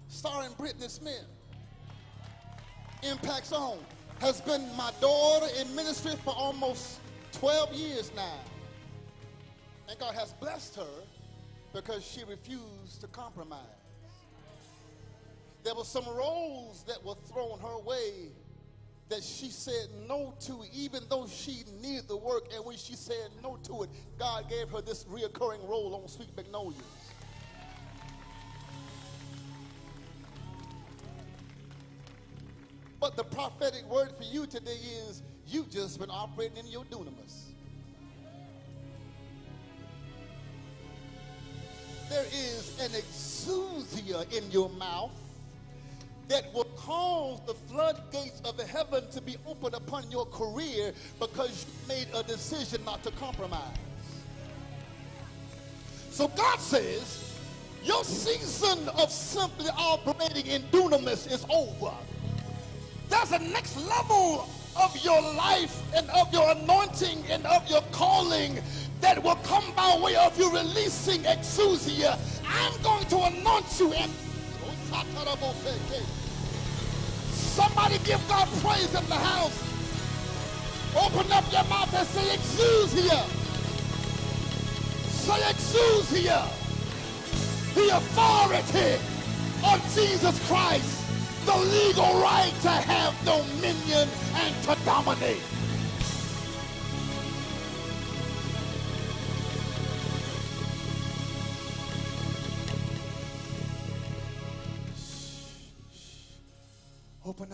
[0.07, 1.26] starring Brittany Smith.
[3.01, 3.80] Impact Zone
[4.20, 6.99] has been my daughter in ministry for almost
[7.34, 8.39] 12 years now.
[9.88, 11.03] And God has blessed her
[11.74, 13.59] because she refused to compromise.
[15.63, 18.30] There were some roles that were thrown her way
[19.10, 22.45] that she said no to, even though she needed the work.
[22.55, 23.89] And when she said no to it,
[24.20, 26.80] God gave her this reoccurring role on Sweet Magnolias.
[32.99, 37.45] But the prophetic word for you today is you've just been operating in your dunamis.
[42.10, 45.12] There is an exousia in your mouth
[46.30, 51.88] that will cause the floodgates of heaven to be opened upon your career because you
[51.88, 53.75] made a decision not to compromise.
[56.11, 57.36] So God says,
[57.84, 61.95] your season of simply operating in dunamis is over.
[63.09, 64.47] There's a next level
[64.80, 68.59] of your life and of your anointing and of your calling
[69.01, 72.19] that will come by way of you releasing exousia.
[72.47, 74.11] I'm going to anoint you and
[77.60, 79.57] somebody give God praise in the house.
[80.95, 83.20] Open up your mouth and say exousia.
[85.26, 86.41] Say exousia.
[87.76, 88.91] The authority
[89.72, 90.99] of Jesus Christ
[91.45, 95.41] the legal right to have dominion and to dominate.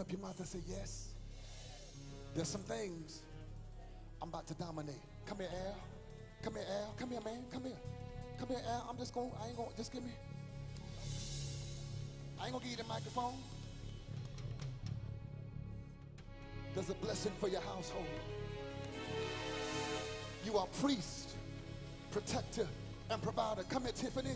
[0.05, 1.09] Up your mouth and say, Yes.
[2.35, 3.21] There's some things
[4.21, 4.95] I'm about to dominate.
[5.25, 5.77] Come here, Al.
[6.43, 6.93] Come here, Al.
[6.97, 7.43] Come here, man.
[7.51, 7.77] Come here.
[8.37, 8.87] Come here, Al.
[8.89, 10.11] I'm just going, I ain't going, just give me.
[12.39, 13.35] I ain't going to give you the microphone.
[16.73, 18.05] There's a blessing for your household.
[20.43, 21.37] You are priest,
[22.11, 22.67] protector,
[23.09, 23.63] and provider.
[23.63, 24.35] Come here, Tiffany.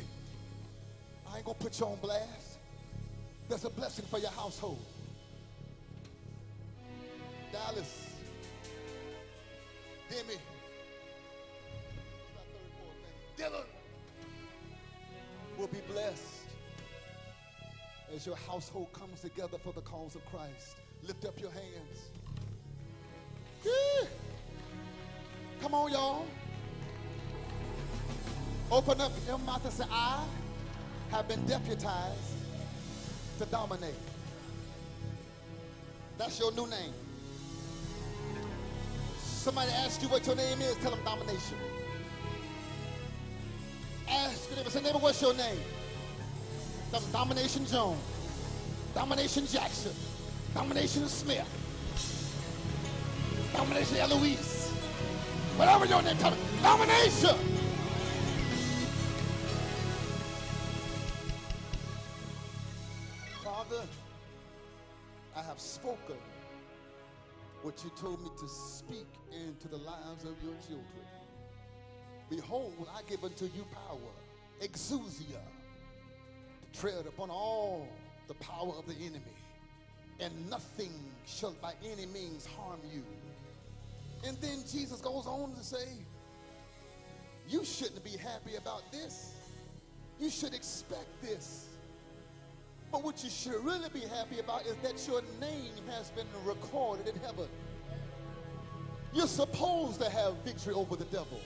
[1.30, 2.60] I ain't gonna put you on blast.
[3.50, 4.80] There's a blessing for your household.
[7.52, 8.08] Dallas,
[10.10, 10.36] Demi,
[13.38, 13.66] Dylan
[15.58, 16.24] will be blessed
[18.16, 20.76] as your household comes together for the cause of Christ.
[21.08, 22.10] Lift up your hands.
[25.62, 26.26] Come on, y'all.
[28.72, 30.24] Open up your mouth and say, I
[31.12, 32.36] have been deputized
[33.40, 33.94] to dominate.
[36.18, 36.94] That's your new name.
[39.50, 41.58] Somebody ask you what your name is, tell them domination.
[44.08, 45.58] Ask your neighbor, say, neighbor, what's your name?
[46.92, 48.00] Tell them Domination Jones,
[48.94, 49.94] Domination Jackson,
[50.54, 51.50] Domination Smith,
[53.52, 54.70] Domination Eloise.
[55.58, 56.38] Whatever your name, tell me.
[56.62, 57.49] Domination.
[70.20, 70.86] Lives of your children.
[72.30, 73.98] Behold, I give unto you power,
[74.62, 75.42] exousia,
[76.62, 77.88] to tread upon all
[78.28, 79.36] the power of the enemy,
[80.20, 80.92] and nothing
[81.26, 83.04] shall by any means harm you.
[84.28, 85.88] And then Jesus goes on to say,
[87.48, 89.34] You shouldn't be happy about this.
[90.20, 91.68] You should expect this.
[92.92, 97.08] But what you should really be happy about is that your name has been recorded
[97.08, 97.48] in heaven.
[99.14, 101.40] You're supposed to have victory over the devil.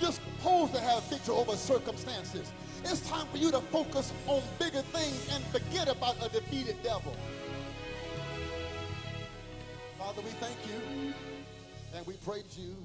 [0.00, 2.52] You're supposed to have victory over circumstances.
[2.84, 7.16] It's time for you to focus on bigger things and forget about a defeated devil.
[9.98, 11.14] Father, we thank you
[11.94, 12.76] and we praise you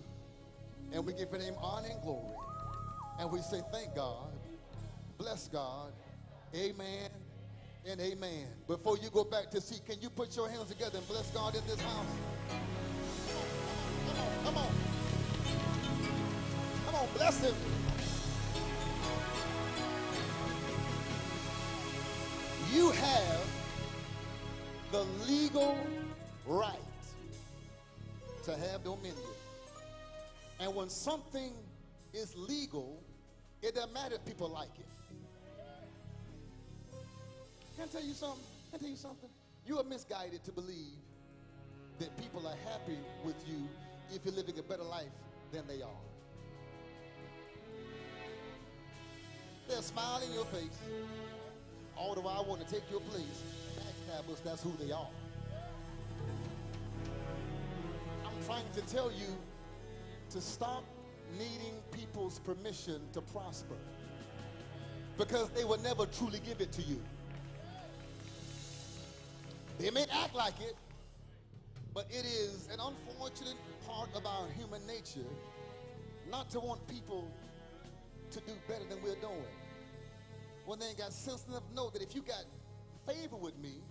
[0.93, 2.35] and we give your name honor and glory.
[3.19, 4.31] And we say, thank God,
[5.17, 5.91] bless God,
[6.55, 7.09] amen
[7.85, 8.47] and amen.
[8.67, 11.55] Before you go back to see, can you put your hands together and bless God
[11.55, 12.05] in this house?
[14.43, 14.69] Come on,
[16.85, 17.55] come on, bless him.
[22.73, 23.47] You have
[24.91, 25.77] the legal
[26.45, 26.75] right
[28.43, 29.15] to have dominion.
[30.59, 31.53] And when something
[32.13, 33.01] is legal,
[33.61, 34.85] it doesn't matter if people like it.
[37.75, 38.43] Can I tell you something?
[38.69, 39.29] Can I tell you something?
[39.65, 40.97] You are misguided to believe
[41.99, 43.67] that people are happy with you
[44.13, 45.11] if you're living a better life
[45.51, 46.01] than they are.
[49.67, 50.77] They're smile in your face.
[51.95, 53.43] All the while I want to take your place.
[53.77, 55.07] Backstabbers, that's who they are.
[58.25, 59.27] I'm trying to tell you
[60.31, 60.83] to stop
[61.37, 63.75] needing people's permission to prosper
[65.17, 66.99] because they will never truly give it to you.
[69.77, 70.75] They may act like it,
[71.93, 73.55] but it is an unfortunate
[73.91, 75.27] part of our human nature
[76.29, 77.29] not to want people
[78.31, 79.53] to do better than we're doing.
[80.65, 82.45] When they ain't got sense enough to know that if you got
[83.05, 83.81] favor with me,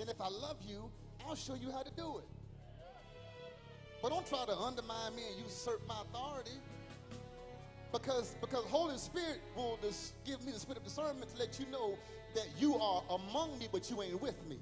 [0.00, 0.90] and if I love you,
[1.26, 2.24] I'll show you how to do it.
[4.00, 6.58] But don't try to undermine me and usurp my authority.
[7.92, 11.66] Because, because Holy Spirit will just give me the spirit of discernment to let you
[11.66, 11.98] know
[12.34, 14.58] that you are among me, but you ain't with me.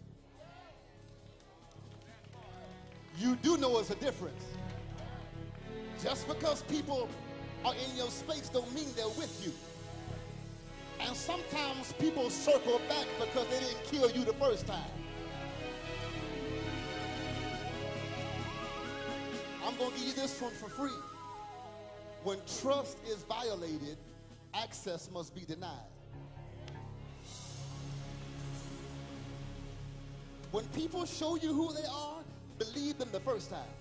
[3.19, 4.45] You do know it's a difference.
[6.03, 7.09] Just because people
[7.65, 9.53] are in your space don't mean they're with you.
[11.07, 14.91] And sometimes people circle back because they didn't kill you the first time.
[19.65, 20.91] I'm going to give you this one for free.
[22.25, 23.97] When trust is violated,
[24.55, 25.71] access must be denied.
[30.51, 32.20] When people show you who they are,
[32.61, 33.73] believe them the first time.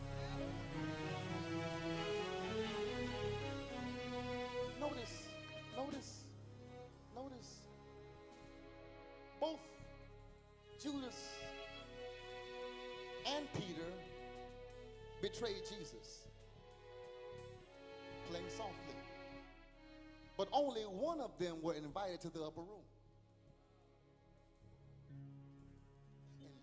[4.79, 5.23] Notice,
[5.75, 6.23] notice,
[7.13, 7.55] notice.
[9.41, 9.59] Both
[10.81, 11.29] Judas
[13.27, 13.91] and Peter
[15.21, 16.27] betrayed Jesus.
[18.29, 18.95] Playing softly.
[20.37, 22.85] But only one of them were invited to the upper room.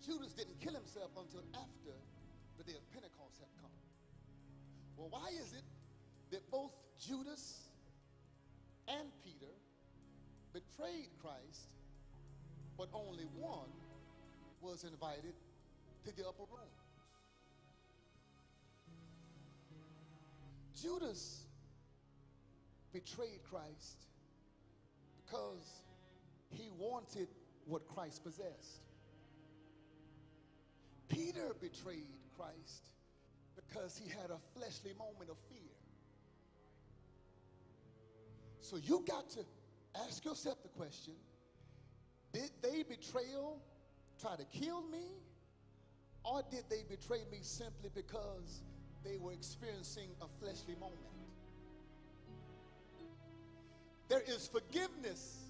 [0.07, 1.91] Judas didn't kill himself until after
[2.57, 3.75] the day of Pentecost had come.
[4.95, 5.65] Well, why is it
[6.31, 7.67] that both Judas
[8.87, 9.51] and Peter
[10.53, 11.67] betrayed Christ,
[12.77, 13.69] but only one
[14.61, 15.35] was invited
[16.05, 16.71] to the upper room?
[20.81, 21.43] Judas
[22.93, 24.05] betrayed Christ
[25.25, 25.81] because
[26.49, 27.27] he wanted
[27.65, 28.86] what Christ possessed.
[31.09, 32.91] Peter betrayed Christ
[33.55, 35.59] because he had a fleshly moment of fear.
[38.61, 39.39] So you got to
[40.05, 41.13] ask yourself the question
[42.33, 43.61] did they betrayal
[44.21, 45.21] try to kill me?
[46.23, 48.61] Or did they betray me simply because
[49.03, 50.99] they were experiencing a fleshly moment?
[54.09, 55.45] There is forgiveness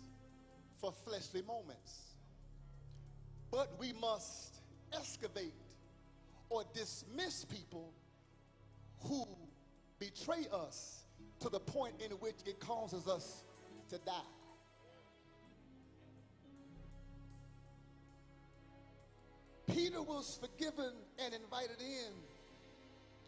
[0.80, 2.16] for fleshly moments,
[3.52, 4.57] but we must
[4.94, 5.54] excavate
[6.50, 7.94] or dismiss people
[9.02, 9.26] who
[10.00, 11.04] betray us
[11.40, 13.44] to the point in which it causes us
[13.90, 14.14] to die.
[19.68, 22.14] Peter was forgiven and invited in.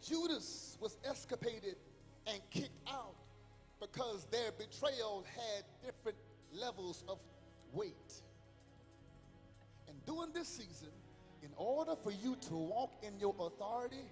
[0.02, 1.76] Judas was escapaded
[2.26, 3.14] and kicked out
[3.80, 6.16] because their betrayal had different
[6.52, 7.18] levels of
[7.72, 8.22] weight.
[9.88, 10.90] And during this season,
[11.42, 14.10] in order for you to walk in your authority,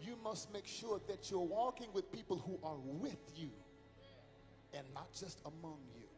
[0.00, 3.50] you must make sure that you're walking with people who are with you
[4.72, 6.08] and not just among you.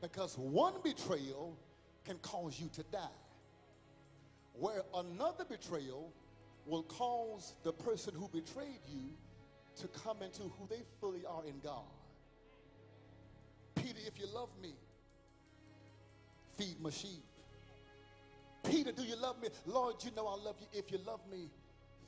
[0.00, 1.56] Because one betrayal
[2.04, 2.98] can cause you to die,
[4.54, 6.12] where another betrayal
[6.66, 9.10] will cause the person who betrayed you
[9.76, 11.84] to come into who they fully are in God.
[13.74, 14.72] Peter, if you love me,
[16.56, 17.27] feed my sheep.
[18.70, 19.48] Peter, do you love me?
[19.66, 20.66] Lord, you know I love you.
[20.72, 21.48] If you love me,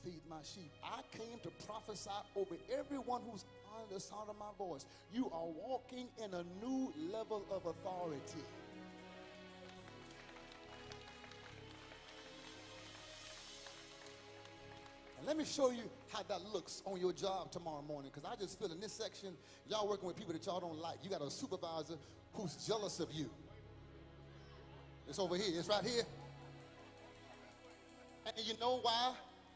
[0.05, 0.71] feed my sheep.
[0.85, 3.45] I came to prophesy over everyone who's
[3.75, 4.85] under the sound of my voice.
[5.13, 8.45] You are walking in a new level of authority.
[15.19, 18.11] And let me show you how that looks on your job tomorrow morning.
[18.15, 19.35] Because I just feel in this section,
[19.69, 20.99] y'all working with people that y'all don't like.
[21.03, 21.95] You got a supervisor
[22.33, 23.31] who's jealous of you.
[25.09, 25.59] It's over here.
[25.59, 26.05] It's right here.
[28.27, 29.13] And you know why?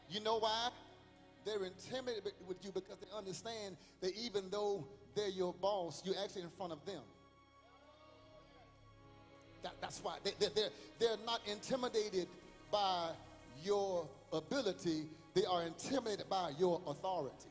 [0.09, 0.69] You know why?
[1.45, 4.85] They're intimidated with you because they understand that even though
[5.15, 7.01] they're your boss, you're actually in front of them.
[9.63, 12.27] That, that's why they, they, they're, they're not intimidated
[12.71, 13.09] by
[13.63, 15.03] your ability,
[15.33, 17.49] they are intimidated by your authority.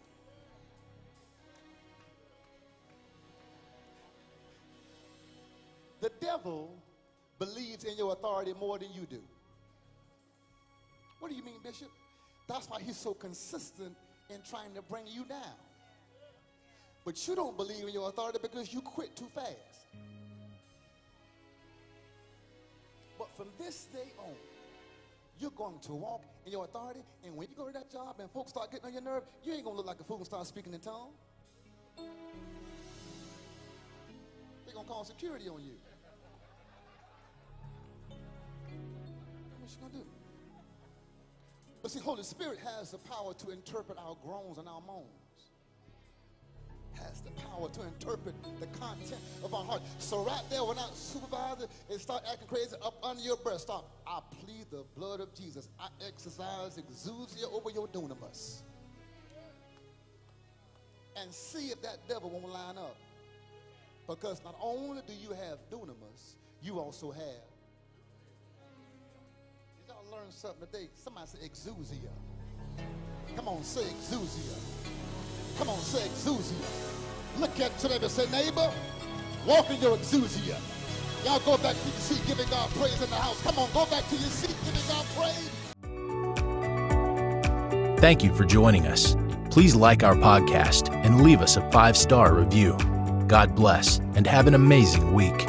[6.00, 6.70] The devil
[7.38, 9.22] believes in your authority more than you do.
[11.24, 11.88] What do you mean, Bishop?
[12.46, 13.96] That's why he's so consistent
[14.28, 15.56] in trying to bring you down.
[17.02, 19.86] But you don't believe in your authority because you quit too fast.
[23.18, 24.34] But from this day on,
[25.40, 28.30] you're going to walk in your authority, and when you go to that job and
[28.30, 30.46] folks start getting on your nerve, you ain't gonna look like a fool and start
[30.46, 31.14] speaking in tongues.
[34.66, 35.72] They're gonna call security on you.
[39.58, 40.23] What you gonna do?
[41.84, 45.04] But see, Holy Spirit has the power to interpret our groans and our moans.
[46.94, 49.82] Has the power to interpret the content of our heart.
[49.98, 53.90] So right there, when that supervisor and start acting crazy up under your breath, stop.
[54.06, 55.68] I plead the blood of Jesus.
[55.78, 58.62] I exercise exousia over your dunamis.
[61.18, 62.96] And see if that devil won't line up.
[64.08, 67.42] Because not only do you have dunamis, you also have
[70.14, 70.88] learn something today.
[70.94, 72.10] Somebody say exousia.
[73.36, 74.56] Come on, say exousia.
[75.58, 77.40] Come on, say exousia.
[77.40, 78.70] Look at your neighbor say, neighbor,
[79.46, 80.56] walk in your exousia.
[81.24, 83.42] Y'all go back to your seat giving God praise in the house.
[83.42, 85.50] Come on, go back to your seat giving God praise.
[88.00, 89.16] Thank you for joining us.
[89.50, 92.76] Please like our podcast and leave us a five star review.
[93.26, 95.48] God bless and have an amazing week.